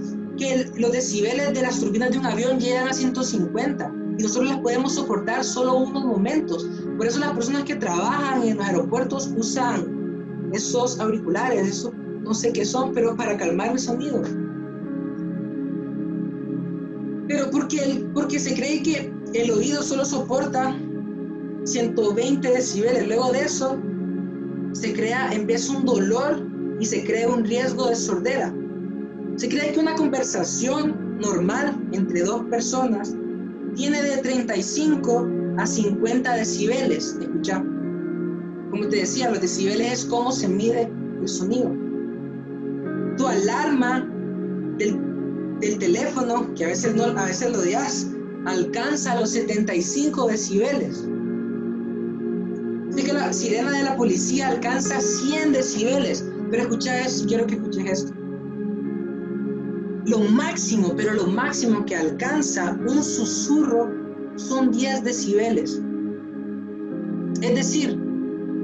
que 0.41 0.71
los 0.75 0.91
decibeles 0.91 1.53
de 1.53 1.61
las 1.61 1.79
turbinas 1.79 2.09
de 2.09 2.17
un 2.17 2.25
avión 2.25 2.59
llegan 2.59 2.87
a 2.87 2.93
150 2.93 3.93
y 4.17 4.23
nosotros 4.23 4.49
las 4.49 4.59
podemos 4.59 4.95
soportar 4.95 5.43
solo 5.43 5.77
unos 5.77 6.03
momentos. 6.03 6.67
Por 6.97 7.05
eso 7.05 7.19
las 7.19 7.33
personas 7.33 7.63
que 7.63 7.75
trabajan 7.75 8.41
en 8.41 8.57
los 8.57 8.65
aeropuertos 8.65 9.31
usan 9.37 10.49
esos 10.51 10.99
auriculares, 10.99 11.67
eso 11.67 11.93
no 12.23 12.33
sé 12.33 12.51
qué 12.51 12.65
son, 12.65 12.91
pero 12.91 13.15
para 13.15 13.37
calmar 13.37 13.69
el 13.73 13.79
sonido. 13.79 14.23
Pero 17.27 17.51
porque, 17.51 18.03
porque 18.15 18.39
se 18.39 18.55
cree 18.55 18.81
que 18.81 19.13
el 19.35 19.51
oído 19.51 19.83
solo 19.83 20.03
soporta 20.03 20.75
120 21.65 22.49
decibeles. 22.49 23.07
Luego 23.07 23.31
de 23.31 23.41
eso, 23.41 23.79
se 24.73 24.91
crea, 24.93 25.31
empieza 25.31 25.77
un 25.77 25.85
dolor 25.85 26.43
y 26.79 26.85
se 26.85 27.03
crea 27.05 27.29
un 27.29 27.43
riesgo 27.45 27.87
de 27.87 27.95
sordera. 27.95 28.51
Se 29.37 29.49
cree 29.49 29.71
que 29.73 29.79
una 29.79 29.95
conversación 29.95 31.17
normal 31.19 31.79
entre 31.91 32.21
dos 32.23 32.43
personas 32.45 33.15
tiene 33.75 34.01
de 34.01 34.17
35 34.17 35.27
a 35.57 35.65
50 35.65 36.35
decibeles. 36.35 37.17
Escucha, 37.19 37.63
como 38.69 38.87
te 38.89 38.97
decía, 38.97 39.29
los 39.29 39.41
decibeles 39.41 39.93
es 39.93 40.05
cómo 40.05 40.31
se 40.31 40.47
mide 40.47 40.91
el 41.21 41.27
sonido. 41.27 41.71
Tu 43.17 43.27
alarma 43.27 44.07
del, 44.77 45.77
teléfono, 45.79 46.53
que 46.55 46.65
a 46.65 46.67
veces, 46.69 46.95
no, 46.95 47.03
a 47.03 47.25
veces 47.25 47.51
lo 47.51 47.59
odias, 47.59 48.07
alcanza 48.45 49.19
los 49.19 49.29
75 49.31 50.27
decibeles. 50.27 51.07
Así 52.89 53.03
que 53.03 53.13
la 53.13 53.31
sirena 53.31 53.71
de 53.71 53.83
la 53.83 53.95
policía 53.95 54.49
alcanza 54.49 54.99
100 54.99 55.53
decibeles. 55.53 56.25
Pero 56.49 56.63
escucha 56.63 57.01
esto, 57.01 57.27
quiero 57.27 57.47
que 57.47 57.55
escuches 57.55 57.85
esto. 57.85 58.20
Lo 60.11 60.19
máximo, 60.19 60.93
pero 60.97 61.13
lo 61.13 61.27
máximo 61.27 61.85
que 61.85 61.95
alcanza 61.95 62.77
un 62.85 63.01
susurro 63.01 63.89
son 64.35 64.69
10 64.69 65.05
decibeles. 65.05 65.81
Es 67.41 67.55
decir, 67.55 67.97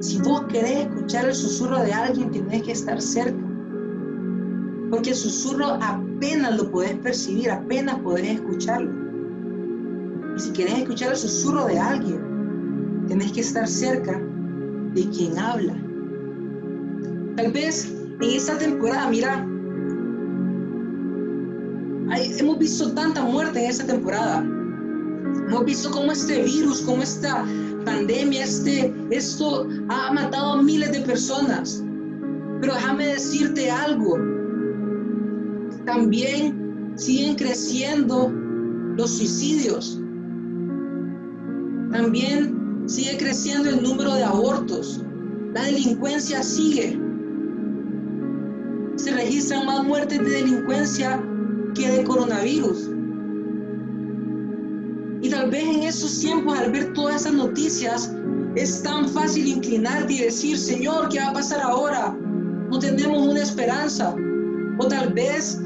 si 0.01 0.19
vos 0.19 0.41
querés 0.49 0.88
escuchar 0.88 1.25
el 1.25 1.33
susurro 1.33 1.79
de 1.83 1.93
alguien, 1.93 2.31
tenés 2.31 2.63
que 2.63 2.73
estar 2.73 3.01
cerca. 3.01 3.41
Porque 4.89 5.12
el 5.12 5.15
susurro 5.15 5.79
apenas 5.81 6.57
lo 6.57 6.69
podés 6.69 6.95
percibir, 6.95 7.49
apenas 7.49 7.97
podrés 7.99 8.41
escucharlo. 8.41 8.91
Y 10.36 10.39
si 10.41 10.51
quieres 10.51 10.79
escuchar 10.79 11.12
el 11.12 11.17
susurro 11.17 11.65
de 11.67 11.79
alguien, 11.79 13.05
tenés 13.07 13.31
que 13.31 13.39
estar 13.39 13.65
cerca 13.69 14.21
de 14.93 15.10
quien 15.12 15.39
habla. 15.39 15.81
Tal 17.38 17.53
vez 17.53 17.89
en 18.19 18.31
esta 18.31 18.57
temporada, 18.57 19.10
mira, 19.10 19.47
hemos 22.15 22.60
visto 22.60 22.91
tanta 22.93 23.24
muerte 23.24 23.63
en 23.63 23.70
esta 23.70 23.86
temporada. 23.86 24.39
Hemos 24.39 25.65
visto 25.65 25.91
cómo 25.91 26.12
este 26.12 26.43
virus, 26.43 26.82
cómo 26.82 27.02
esta 27.04 27.46
pandemia, 27.86 28.43
este, 28.43 28.93
esto 29.12 29.67
ha 29.89 30.13
matado 30.13 30.54
a 30.54 30.62
miles 30.62 30.91
de 30.91 31.02
personas. 31.02 31.84
Pero 32.62 32.74
déjame 32.74 33.08
decirte 33.08 33.70
algo. 33.70 34.17
También 35.86 36.93
siguen 36.96 37.36
creciendo 37.36 38.30
los 38.98 39.17
suicidios. 39.17 40.02
También 41.91 42.84
sigue 42.88 43.17
creciendo 43.17 43.70
el 43.70 43.84
número 43.84 44.13
de 44.15 44.24
abortos. 44.24 45.04
La 45.54 45.63
delincuencia 45.63 46.43
sigue. 46.43 47.00
Se 48.96 49.12
registran 49.12 49.65
más 49.65 49.84
muertes 49.84 50.20
de 50.20 50.30
delincuencia 50.30 51.22
que 51.78 51.92
de 51.92 52.04
coronavirus. 52.04 52.90
Y 55.22 55.30
tal 55.30 55.52
vez 55.52 55.63
en 55.63 55.84
esos 55.84 56.20
tiempos, 56.20 56.58
al 56.58 56.72
ver 56.72 56.94
todas 56.94 57.22
esas 57.22 57.34
noticias, 57.34 58.13
es 58.56 58.82
tan 58.82 59.08
fácil 59.08 59.48
inclinarte 59.48 60.13
y 60.13 60.22
decir, 60.22 60.58
Señor, 60.58 61.10
¿qué 61.10 61.20
va 61.20 61.28
a 61.28 61.34
pasar 61.34 61.62
ahora? 61.62 62.18
No 62.72 62.80
tenemos 62.80 63.28
una 63.28 63.42
esperanza. 63.42 64.16
O 64.80 64.88
tal 64.88 65.13
vez 65.13 65.60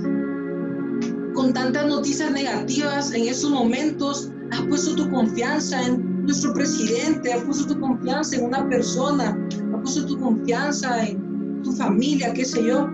con 1.33 1.53
tantas 1.53 1.87
noticias 1.87 2.31
negativas 2.31 3.13
en 3.13 3.27
esos 3.27 3.51
momentos, 3.51 4.31
has 4.51 4.61
puesto 4.63 4.95
tu 4.95 5.09
confianza 5.09 5.81
en 5.81 6.25
nuestro 6.25 6.53
presidente, 6.53 7.33
has 7.33 7.43
puesto 7.43 7.73
tu 7.73 7.79
confianza 7.79 8.35
en 8.35 8.45
una 8.45 8.67
persona, 8.67 9.37
has 9.73 9.81
puesto 9.81 10.05
tu 10.05 10.19
confianza 10.19 11.07
en 11.07 11.61
tu 11.63 11.71
familia, 11.73 12.33
qué 12.33 12.43
sé 12.43 12.63
yo. 12.63 12.89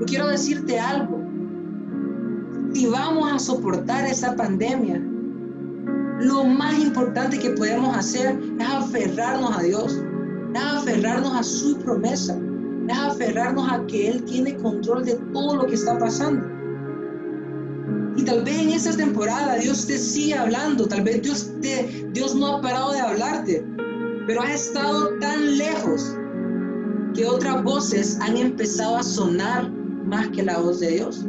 Yo 0.00 0.06
quiero 0.06 0.28
decirte 0.28 0.78
algo 0.78 1.29
si 2.72 2.86
vamos 2.86 3.32
a 3.32 3.38
soportar 3.38 4.04
esa 4.06 4.34
pandemia, 4.36 5.00
lo 6.20 6.44
más 6.44 6.78
importante 6.78 7.38
que 7.38 7.50
podemos 7.50 7.96
hacer 7.96 8.38
es 8.58 8.66
aferrarnos 8.66 9.58
a 9.58 9.62
Dios, 9.62 9.98
es 10.54 10.62
aferrarnos 10.62 11.34
a 11.34 11.42
su 11.42 11.78
promesa, 11.78 12.38
es 12.88 12.96
aferrarnos 12.96 13.70
a 13.70 13.84
que 13.86 14.10
Él 14.10 14.24
tiene 14.24 14.56
control 14.56 15.04
de 15.04 15.14
todo 15.32 15.56
lo 15.56 15.66
que 15.66 15.74
está 15.74 15.98
pasando. 15.98 16.46
Y 18.16 18.22
tal 18.24 18.44
vez 18.44 18.58
en 18.58 18.70
esta 18.70 18.96
temporada 18.96 19.56
Dios 19.56 19.86
te 19.86 19.96
sigue 19.96 20.34
hablando, 20.34 20.86
tal 20.86 21.02
vez 21.02 21.22
Dios, 21.22 21.50
te, 21.62 22.08
Dios 22.12 22.34
no 22.34 22.56
ha 22.56 22.60
parado 22.60 22.92
de 22.92 23.00
hablarte, 23.00 23.64
pero 24.26 24.42
has 24.42 24.66
estado 24.66 25.18
tan 25.20 25.56
lejos 25.56 26.16
que 27.14 27.24
otras 27.24 27.64
voces 27.64 28.18
han 28.20 28.36
empezado 28.36 28.98
a 28.98 29.02
sonar 29.02 29.70
más 30.04 30.28
que 30.28 30.42
la 30.42 30.58
voz 30.58 30.80
de 30.80 30.90
Dios. 30.90 31.24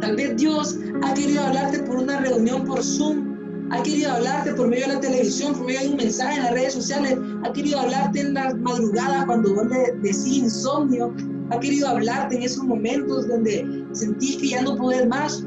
Tal 0.00 0.16
vez 0.16 0.36
Dios 0.36 0.78
ha 1.02 1.14
querido 1.14 1.42
hablarte 1.42 1.80
por 1.80 1.96
una 1.96 2.20
reunión 2.20 2.64
por 2.64 2.82
Zoom, 2.82 3.36
ha 3.70 3.82
querido 3.82 4.12
hablarte 4.12 4.54
por 4.54 4.68
medio 4.68 4.86
de 4.86 4.94
la 4.94 5.00
televisión, 5.00 5.54
por 5.54 5.66
medio 5.66 5.80
de 5.80 5.88
un 5.88 5.96
mensaje 5.96 6.36
en 6.36 6.44
las 6.44 6.52
redes 6.52 6.74
sociales, 6.74 7.18
ha 7.44 7.52
querido 7.52 7.80
hablarte 7.80 8.20
en 8.20 8.34
las 8.34 8.56
madrugadas 8.58 9.26
cuando 9.26 9.54
vos 9.54 9.66
le 9.68 9.92
decís 10.00 10.26
insomnio, 10.26 11.12
ha 11.50 11.60
querido 11.60 11.88
hablarte 11.88 12.36
en 12.36 12.42
esos 12.42 12.64
momentos 12.64 13.26
donde 13.28 13.86
sentís 13.92 14.36
que 14.36 14.48
ya 14.48 14.62
no 14.62 14.76
podés 14.76 15.06
más. 15.08 15.44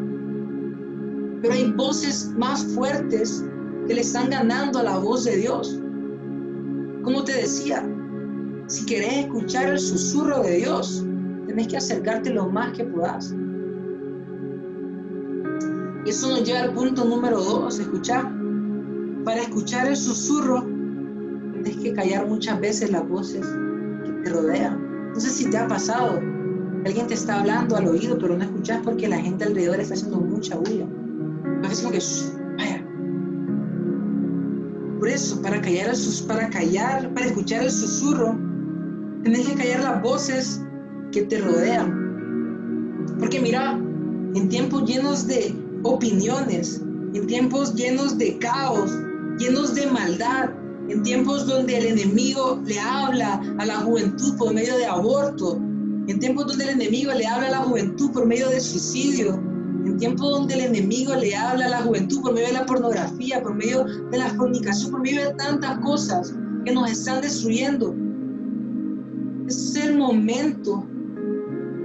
Pero 1.41 1.53
hay 1.53 1.71
voces 1.71 2.31
más 2.37 2.63
fuertes 2.75 3.43
que 3.87 3.95
le 3.95 4.01
están 4.01 4.29
ganando 4.29 4.79
a 4.79 4.83
la 4.83 4.97
voz 4.97 5.23
de 5.23 5.37
Dios. 5.37 5.79
Como 7.03 7.23
te 7.23 7.33
decía, 7.33 7.87
si 8.67 8.85
querés 8.85 9.25
escuchar 9.25 9.69
el 9.69 9.79
susurro 9.79 10.43
de 10.43 10.57
Dios, 10.57 11.03
tenés 11.47 11.67
que 11.67 11.77
acercarte 11.77 12.29
lo 12.29 12.49
más 12.49 12.73
que 12.73 12.83
puedas. 12.83 13.33
Eso 16.05 16.29
nos 16.29 16.43
lleva 16.43 16.61
al 16.61 16.73
punto 16.73 17.05
número 17.05 17.39
dos, 17.39 17.79
escuchar. 17.79 18.31
Para 19.23 19.41
escuchar 19.41 19.87
el 19.87 19.95
susurro, 19.95 20.63
tienes 21.53 21.77
que 21.77 21.93
callar 21.93 22.27
muchas 22.27 22.59
veces 22.59 22.91
las 22.91 23.07
voces 23.07 23.45
que 24.03 24.11
te 24.11 24.29
rodean. 24.31 25.13
No 25.13 25.19
sé 25.19 25.29
si 25.29 25.49
te 25.49 25.57
ha 25.57 25.67
pasado. 25.67 26.19
Alguien 26.85 27.05
te 27.05 27.13
está 27.13 27.39
hablando 27.39 27.75
al 27.75 27.87
oído, 27.87 28.17
pero 28.17 28.35
no 28.35 28.43
escuchas 28.43 28.81
porque 28.83 29.07
la 29.07 29.19
gente 29.19 29.43
alrededor 29.43 29.79
está 29.79 29.93
haciendo 29.93 30.19
mucha 30.19 30.57
bulla. 30.57 30.87
Entonces, 31.45 31.81
como 31.81 31.91
que, 31.91 31.99
vaya. 32.57 32.83
Por 34.97 35.07
eso, 35.07 35.39
para 35.43 35.61
callar, 35.61 35.89
el 35.89 35.95
sus, 35.95 36.23
para 36.23 36.49
callar, 36.49 37.13
para 37.13 37.27
escuchar 37.27 37.61
el 37.61 37.71
susurro, 37.71 38.35
tienes 39.21 39.47
que 39.47 39.53
callar 39.53 39.83
las 39.83 40.01
voces 40.01 40.65
que 41.11 41.21
te 41.23 41.39
rodean. 41.39 43.05
Porque 43.19 43.39
mira, 43.39 43.73
en 44.33 44.49
tiempos 44.49 44.85
llenos 44.85 45.27
de 45.27 45.55
opiniones, 45.83 46.81
en 47.13 47.27
tiempos 47.27 47.75
llenos 47.75 48.17
de 48.17 48.37
caos, 48.37 48.91
llenos 49.37 49.75
de 49.75 49.87
maldad, 49.87 50.51
en 50.89 51.03
tiempos 51.03 51.47
donde 51.47 51.77
el 51.77 51.85
enemigo 51.85 52.61
le 52.65 52.79
habla 52.79 53.41
a 53.57 53.65
la 53.65 53.77
juventud 53.77 54.37
por 54.37 54.53
medio 54.53 54.77
de 54.77 54.85
aborto, 54.85 55.57
en 56.07 56.19
tiempos 56.19 56.47
donde 56.47 56.65
el 56.65 56.69
enemigo 56.71 57.11
le 57.13 57.25
habla 57.25 57.47
a 57.47 57.51
la 57.51 57.57
juventud 57.59 58.11
por 58.11 58.25
medio 58.25 58.49
de 58.49 58.59
suicidio, 58.59 59.35
en 59.85 59.97
tiempos 59.97 60.29
donde 60.29 60.55
el 60.55 60.61
enemigo 60.61 61.15
le 61.15 61.35
habla 61.35 61.65
a 61.65 61.69
la 61.69 61.81
juventud 61.81 62.21
por 62.21 62.33
medio 62.33 62.47
de 62.47 62.53
la 62.53 62.65
pornografía, 62.65 63.41
por 63.41 63.55
medio 63.55 63.83
de 63.83 64.17
la 64.17 64.29
fornicación, 64.29 64.91
por 64.91 65.01
medio 65.01 65.29
de 65.29 65.33
tantas 65.35 65.79
cosas 65.79 66.33
que 66.65 66.73
nos 66.73 66.91
están 66.91 67.21
destruyendo. 67.21 67.95
Es 69.47 69.75
el 69.75 69.97
momento 69.97 70.85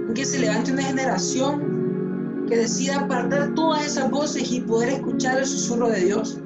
en 0.07 0.13
que 0.13 0.25
se 0.25 0.39
levante 0.39 0.71
una 0.71 0.83
generación 0.83 1.76
que 2.47 2.57
decida 2.57 3.01
apartar 3.01 3.53
todas 3.55 3.85
esas 3.85 4.09
voces 4.09 4.51
y 4.51 4.61
poder 4.61 4.89
escuchar 4.89 5.39
el 5.39 5.45
susurro 5.45 5.89
de 5.89 6.05
Dios. 6.05 6.39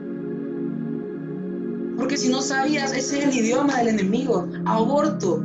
Porque 1.98 2.18
si 2.18 2.30
no 2.30 2.42
sabías, 2.42 2.92
ese 2.94 3.20
es 3.20 3.26
el 3.26 3.34
idioma 3.34 3.78
del 3.78 3.90
enemigo. 3.90 4.48
Aborto, 4.66 5.44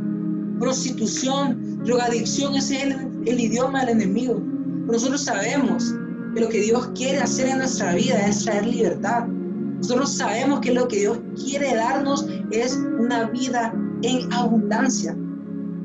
prostitución, 0.59 1.85
drogadicción, 1.85 2.55
ese 2.57 2.77
es 2.77 2.97
el, 3.27 3.41
idioma 3.41 3.81
del 3.81 4.01
enemigo. 4.01 4.41
nosotros 4.87 5.23
sabemos 5.23 5.95
que 6.35 6.41
lo 6.41 6.49
que 6.49 6.61
Dios 6.61 6.91
quiere 6.95 7.19
hacer 7.19 7.49
en 7.49 7.59
nuestra 7.59 7.95
vida 7.95 8.27
es 8.27 8.45
traer 8.45 8.67
libertad. 8.67 9.27
Nosotros 9.27 10.13
sabemos 10.13 10.61
que 10.61 10.73
lo 10.73 10.89
que 10.89 11.01
Dios 11.01 11.19
quiere 11.35 11.75
darnos 11.75 12.27
es 12.51 12.77
una 12.99 13.25
vida 13.25 13.75
en 14.03 14.33
abundancia, 14.33 15.15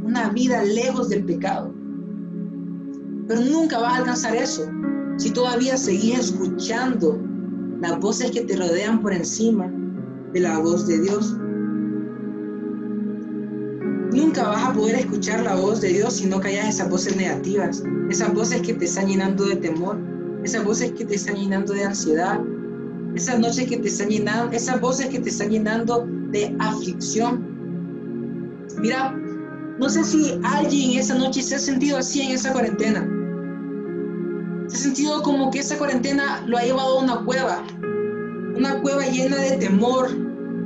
una 0.03 0.29
vida 0.29 0.63
lejos 0.63 1.09
del 1.09 1.25
pecado. 1.25 1.73
Pero 3.27 3.41
nunca 3.41 3.79
vas 3.79 3.93
a 3.93 3.97
alcanzar 3.97 4.35
eso 4.35 4.69
si 5.17 5.29
todavía 5.29 5.77
seguís 5.77 6.19
escuchando 6.19 7.19
las 7.79 7.99
voces 7.99 8.31
que 8.31 8.41
te 8.41 8.55
rodean 8.55 9.01
por 9.01 9.13
encima 9.13 9.71
de 10.33 10.39
la 10.39 10.57
voz 10.59 10.87
de 10.87 10.99
Dios. 10.99 11.35
Nunca 14.13 14.47
vas 14.47 14.63
a 14.63 14.73
poder 14.73 14.95
escuchar 14.95 15.43
la 15.43 15.55
voz 15.55 15.81
de 15.81 15.89
Dios 15.89 16.15
si 16.15 16.25
no 16.25 16.39
callas 16.39 16.69
esas 16.69 16.89
voces 16.89 17.15
negativas, 17.15 17.83
esas 18.09 18.33
voces 18.33 18.61
que 18.61 18.73
te 18.73 18.85
están 18.85 19.07
llenando 19.07 19.45
de 19.45 19.55
temor, 19.55 19.97
esas 20.43 20.63
voces 20.65 20.91
que 20.93 21.05
te 21.05 21.15
están 21.15 21.35
llenando 21.35 21.73
de 21.73 21.85
ansiedad, 21.85 22.39
esas 23.15 23.39
noches 23.39 23.67
que 23.67 23.77
te 23.77 23.87
están 23.87 24.09
llenando, 24.09 24.55
esas 24.55 24.79
voces 24.79 25.07
que 25.07 25.19
te 25.19 25.29
están 25.29 25.49
llenando 25.49 26.07
de 26.31 26.55
aflicción. 26.59 27.45
Mira, 28.79 29.15
no 29.79 29.89
sé 29.89 30.03
si 30.03 30.39
alguien 30.43 30.99
esa 30.99 31.15
noche 31.15 31.41
se 31.41 31.55
ha 31.55 31.59
sentido 31.59 31.97
así 31.97 32.21
en 32.21 32.31
esa 32.31 32.51
cuarentena 32.53 33.07
sentido 34.81 35.21
como 35.21 35.51
que 35.51 35.59
esa 35.59 35.77
cuarentena 35.77 36.43
lo 36.47 36.57
ha 36.57 36.63
llevado 36.63 36.99
a 36.99 37.03
una 37.03 37.23
cueva, 37.23 37.63
una 38.55 38.81
cueva 38.81 39.05
llena 39.05 39.37
de 39.37 39.57
temor, 39.57 40.09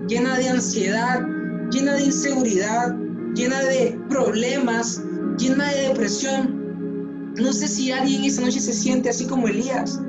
llena 0.07 0.37
de 0.37 0.49
ansiedad, 0.49 1.21
llena 1.71 1.93
de 1.93 2.05
inseguridad, 2.05 2.95
llena 3.35 3.59
de 3.61 3.99
problemas, 4.09 5.01
llena 5.37 5.71
de 5.71 5.89
depresión. 5.89 7.33
No 7.35 7.51
sé 7.51 7.67
si 7.67 7.91
alguien 7.91 8.23
esa 8.23 8.41
noche 8.41 8.59
se 8.59 8.73
siente 8.73 9.09
así 9.09 9.27
como 9.27 9.47
Elías, 9.47 9.99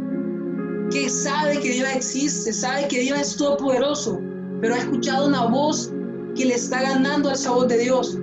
que 0.90 1.10
sabe 1.10 1.58
que 1.58 1.70
Dios 1.70 1.88
existe, 1.94 2.52
sabe 2.52 2.86
que 2.88 3.00
Dios 3.00 3.18
es 3.18 3.36
todopoderoso, 3.36 4.20
pero 4.60 4.74
ha 4.74 4.78
escuchado 4.78 5.26
una 5.26 5.46
voz 5.46 5.92
que 6.36 6.44
le 6.44 6.54
está 6.54 6.82
ganando 6.82 7.30
al 7.30 7.36
sabor 7.36 7.66
de 7.66 7.78
Dios. 7.78 8.16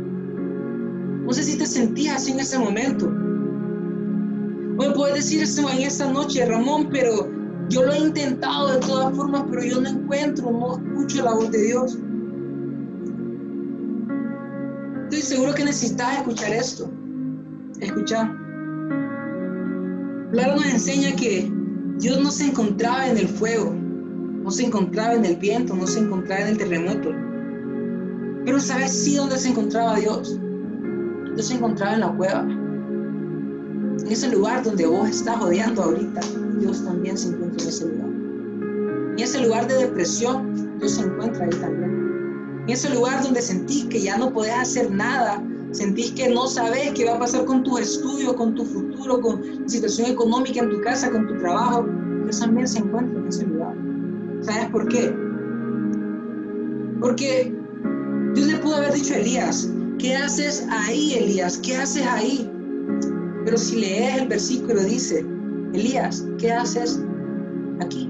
No 1.25 1.33
sé 1.33 1.43
si 1.43 1.57
te 1.57 1.65
sentías 1.65 2.17
así 2.17 2.31
en 2.31 2.39
ese 2.39 2.57
momento. 2.57 3.11
Hoy 4.77 4.87
puedes 4.95 5.15
decir 5.15 5.43
esto 5.43 5.69
en 5.69 5.81
esta 5.83 6.11
noche, 6.11 6.45
Ramón, 6.45 6.89
pero 6.91 7.29
yo 7.69 7.83
lo 7.83 7.93
he 7.93 7.99
intentado 7.99 8.73
de 8.73 8.79
todas 8.79 9.15
formas, 9.15 9.45
pero 9.49 9.63
yo 9.63 9.81
no 9.81 9.89
encuentro, 9.89 10.51
no 10.51 10.77
escucho 10.77 11.23
la 11.23 11.33
voz 11.33 11.51
de 11.51 11.63
Dios. 11.63 11.97
Estoy 15.03 15.21
seguro 15.21 15.53
que 15.53 15.65
necesitas 15.65 16.17
escuchar 16.17 16.53
esto. 16.53 16.89
Escuchar. 17.79 18.35
Claro 20.31 20.55
nos 20.55 20.65
enseña 20.65 21.15
que 21.15 21.51
Dios 21.99 22.19
no 22.19 22.31
se 22.31 22.47
encontraba 22.47 23.07
en 23.07 23.17
el 23.17 23.27
fuego, 23.27 23.71
no 23.71 24.49
se 24.49 24.65
encontraba 24.65 25.13
en 25.13 25.25
el 25.25 25.35
viento, 25.35 25.75
no 25.75 25.85
se 25.85 25.99
encontraba 25.99 26.41
en 26.41 26.47
el 26.47 26.57
terremoto. 26.57 27.11
Pero 28.43 28.59
¿sabes 28.59 28.91
sí 28.91 29.15
dónde 29.15 29.37
se 29.37 29.49
encontraba 29.49 29.97
Dios? 29.97 30.39
Dios 31.35 31.47
se 31.47 31.53
encontraba 31.53 31.93
en 31.93 31.99
la 31.99 32.11
cueva. 32.15 32.62
En 33.99 34.11
ese 34.11 34.29
lugar 34.31 34.63
donde 34.63 34.85
vos 34.85 35.09
estás 35.09 35.41
odiando 35.41 35.83
ahorita, 35.83 36.21
Dios 36.59 36.83
también 36.83 37.17
se 37.17 37.29
encuentra 37.29 37.61
en 37.63 37.69
ese 37.69 37.85
lugar. 37.85 38.09
En 39.13 39.19
ese 39.19 39.41
lugar 39.41 39.67
de 39.67 39.75
depresión, 39.75 40.77
Dios 40.79 40.93
se 40.93 41.01
encuentra 41.03 41.45
ahí 41.45 41.51
también. 41.51 42.63
En 42.63 42.69
ese 42.69 42.89
lugar 42.93 43.21
donde 43.21 43.41
sentís 43.41 43.85
que 43.85 44.01
ya 44.01 44.17
no 44.17 44.31
podés 44.33 44.53
hacer 44.53 44.91
nada, 44.91 45.43
sentís 45.71 46.11
que 46.11 46.29
no 46.29 46.47
sabes 46.47 46.91
qué 46.93 47.05
va 47.05 47.15
a 47.15 47.19
pasar 47.19 47.45
con 47.45 47.63
tu 47.63 47.77
estudio, 47.77 48.35
con 48.35 48.55
tu 48.55 48.65
futuro, 48.65 49.19
con 49.21 49.41
la 49.61 49.69
situación 49.69 50.11
económica 50.11 50.61
en 50.61 50.69
tu 50.69 50.81
casa, 50.81 51.11
con 51.11 51.27
tu 51.27 51.37
trabajo, 51.37 51.85
Dios 52.23 52.39
también 52.39 52.67
se 52.67 52.79
encuentra 52.79 53.19
en 53.19 53.27
ese 53.27 53.45
lugar. 53.45 53.75
¿Sabes 54.41 54.69
por 54.69 54.87
qué? 54.87 55.15
Porque 56.99 57.53
Dios 58.33 58.47
le 58.47 58.57
pudo 58.57 58.75
haber 58.75 58.93
dicho 58.93 59.13
a 59.13 59.17
Elías, 59.17 59.69
¿qué 59.99 60.15
haces 60.15 60.65
ahí, 60.69 61.13
Elías? 61.13 61.57
¿Qué 61.57 61.75
haces 61.75 62.05
ahí? 62.05 62.49
Pero 63.45 63.57
si 63.57 63.77
lees 63.77 64.21
el 64.21 64.27
versículo 64.27 64.81
dice, 64.83 65.25
Elías, 65.73 66.25
¿qué 66.37 66.51
haces 66.51 67.01
aquí? 67.81 68.09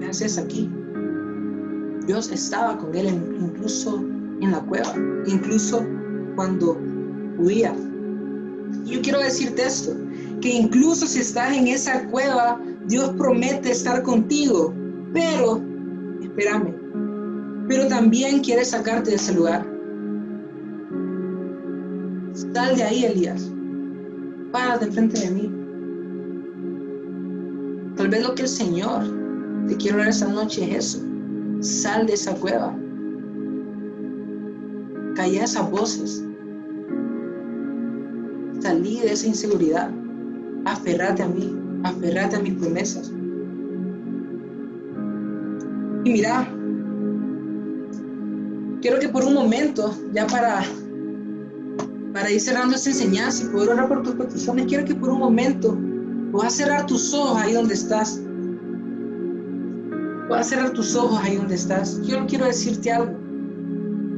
¿Qué 0.00 0.06
haces 0.06 0.38
aquí? 0.38 0.70
Dios 2.06 2.30
estaba 2.30 2.78
con 2.78 2.94
él 2.94 3.06
incluso 3.40 3.98
en 4.40 4.50
la 4.50 4.60
cueva, 4.60 4.94
incluso 5.26 5.84
cuando 6.36 6.78
huía. 7.38 7.74
Yo 8.84 9.00
quiero 9.02 9.20
decirte 9.20 9.64
esto, 9.64 9.94
que 10.40 10.50
incluso 10.50 11.06
si 11.06 11.20
estás 11.20 11.56
en 11.56 11.68
esa 11.68 12.06
cueva, 12.08 12.60
Dios 12.86 13.10
promete 13.18 13.70
estar 13.70 14.02
contigo, 14.02 14.74
pero, 15.12 15.60
espérame, 16.22 16.74
pero 17.68 17.88
también 17.88 18.40
quiere 18.40 18.64
sacarte 18.64 19.10
de 19.10 19.16
ese 19.16 19.34
lugar. 19.34 19.77
Sal 22.54 22.76
de 22.76 22.82
ahí, 22.82 23.04
Elías. 23.04 23.50
Párate 24.52 24.86
enfrente 24.86 25.20
de 25.20 25.30
mí. 25.30 25.52
Tal 27.96 28.08
vez 28.08 28.22
lo 28.22 28.34
que 28.34 28.42
el 28.42 28.48
Señor 28.48 29.04
te 29.68 29.76
quiere 29.76 29.98
dar 29.98 30.08
esta 30.08 30.28
noche 30.28 30.64
es 30.64 30.94
eso. 30.94 31.04
Sal 31.60 32.06
de 32.06 32.14
esa 32.14 32.34
cueva. 32.34 32.74
Calla 35.14 35.44
esas 35.44 35.70
voces. 35.70 36.24
Salí 38.60 39.00
de 39.00 39.12
esa 39.12 39.26
inseguridad. 39.26 39.90
Aferrate 40.64 41.22
a 41.22 41.28
mí. 41.28 41.54
Aferrate 41.84 42.36
a 42.36 42.40
mis 42.40 42.54
promesas. 42.54 43.12
Y 46.04 46.12
mira, 46.12 46.48
quiero 48.80 48.98
que 48.98 49.08
por 49.08 49.24
un 49.24 49.34
momento, 49.34 49.94
ya 50.12 50.26
para, 50.26 50.62
para 52.12 52.30
ir 52.30 52.40
cerrando 52.40 52.76
esta 52.76 52.90
enseñanza 52.90 53.44
y 53.44 53.48
poder 53.48 53.70
orar 53.70 53.88
por 53.88 54.02
tus 54.02 54.14
peticiones, 54.14 54.66
quiero 54.66 54.84
que 54.84 54.94
por 54.94 55.10
un 55.10 55.18
momento 55.18 55.78
puedas 56.32 56.54
cerrar 56.54 56.86
tus 56.86 57.12
ojos 57.12 57.40
ahí 57.40 57.52
donde 57.52 57.74
estás. 57.74 58.20
Puedas 60.28 60.48
cerrar 60.48 60.72
tus 60.72 60.94
ojos 60.94 61.20
ahí 61.22 61.36
donde 61.36 61.54
estás. 61.54 62.00
Yo 62.02 62.26
quiero 62.26 62.46
decirte 62.46 62.92
algo. 62.92 63.16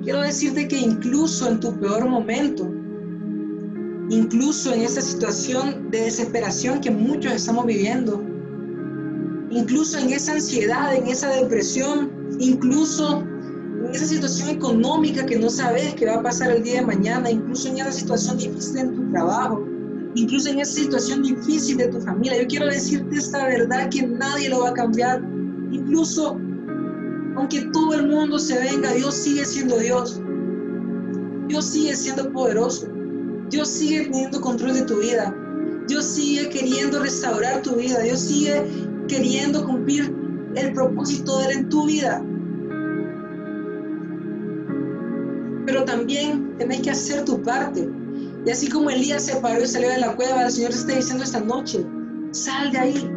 Quiero 0.02 0.22
decirte 0.22 0.66
que 0.66 0.78
incluso 0.78 1.48
en 1.48 1.60
tu 1.60 1.78
peor 1.78 2.08
momento, 2.08 2.68
incluso 4.08 4.72
en 4.72 4.80
esta 4.82 5.00
situación 5.00 5.90
de 5.90 6.02
desesperación 6.02 6.80
que 6.80 6.90
muchos 6.90 7.32
estamos 7.32 7.66
viviendo, 7.66 8.22
incluso 9.50 9.98
en 9.98 10.10
esa 10.10 10.32
ansiedad, 10.32 10.94
en 10.94 11.06
esa 11.06 11.28
depresión, 11.28 12.10
incluso 12.38 13.24
esa 13.92 14.06
situación 14.06 14.50
económica 14.50 15.26
que 15.26 15.38
no 15.38 15.50
sabes 15.50 15.94
qué 15.94 16.06
va 16.06 16.16
a 16.16 16.22
pasar 16.22 16.50
el 16.50 16.62
día 16.62 16.80
de 16.80 16.86
mañana, 16.86 17.30
incluso 17.30 17.68
en 17.68 17.78
esa 17.78 17.92
situación 17.92 18.38
difícil 18.38 18.78
en 18.78 18.94
tu 18.94 19.10
trabajo, 19.10 19.64
incluso 20.14 20.50
en 20.50 20.60
esa 20.60 20.72
situación 20.72 21.22
difícil 21.22 21.76
de 21.76 21.88
tu 21.88 22.00
familia. 22.00 22.40
Yo 22.40 22.48
quiero 22.48 22.66
decirte 22.66 23.16
esta 23.16 23.46
verdad 23.46 23.88
que 23.90 24.06
nadie 24.06 24.48
lo 24.48 24.60
va 24.60 24.70
a 24.70 24.74
cambiar. 24.74 25.22
Incluso 25.72 26.38
aunque 27.36 27.62
todo 27.72 27.94
el 27.94 28.08
mundo 28.08 28.38
se 28.38 28.58
venga, 28.58 28.92
Dios 28.92 29.14
sigue 29.14 29.44
siendo 29.44 29.78
Dios. 29.78 30.20
Dios 31.48 31.64
sigue 31.64 31.96
siendo 31.96 32.30
poderoso. 32.32 32.88
Dios 33.48 33.68
sigue 33.68 34.04
teniendo 34.04 34.40
control 34.40 34.74
de 34.74 34.82
tu 34.82 35.00
vida. 35.00 35.34
Dios 35.88 36.04
sigue 36.04 36.48
queriendo 36.48 37.00
restaurar 37.00 37.62
tu 37.62 37.76
vida. 37.76 38.00
Dios 38.00 38.20
sigue 38.20 38.64
queriendo 39.08 39.64
cumplir 39.64 40.14
el 40.54 40.72
propósito 40.72 41.38
de 41.38 41.46
Él 41.46 41.50
en 41.58 41.68
tu 41.68 41.86
vida. 41.86 42.24
También 46.10 46.56
tenés 46.58 46.80
que 46.80 46.90
hacer 46.90 47.24
tu 47.24 47.40
parte. 47.42 47.88
Y 48.44 48.50
así 48.50 48.68
como 48.68 48.90
Elías 48.90 49.26
se 49.26 49.36
paró 49.36 49.62
y 49.62 49.66
salió 49.66 49.90
de 49.90 49.98
la 49.98 50.16
cueva, 50.16 50.44
el 50.44 50.50
Señor 50.50 50.70
te 50.70 50.76
está 50.76 50.94
diciendo 50.94 51.24
esta 51.24 51.40
noche, 51.40 51.86
sal 52.32 52.72
de 52.72 52.78
ahí, 52.78 53.10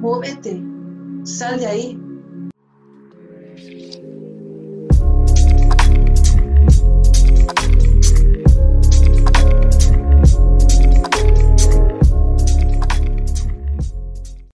muévete, 0.00 0.62
sal 1.24 1.58
de 1.60 1.66
ahí. 1.66 2.02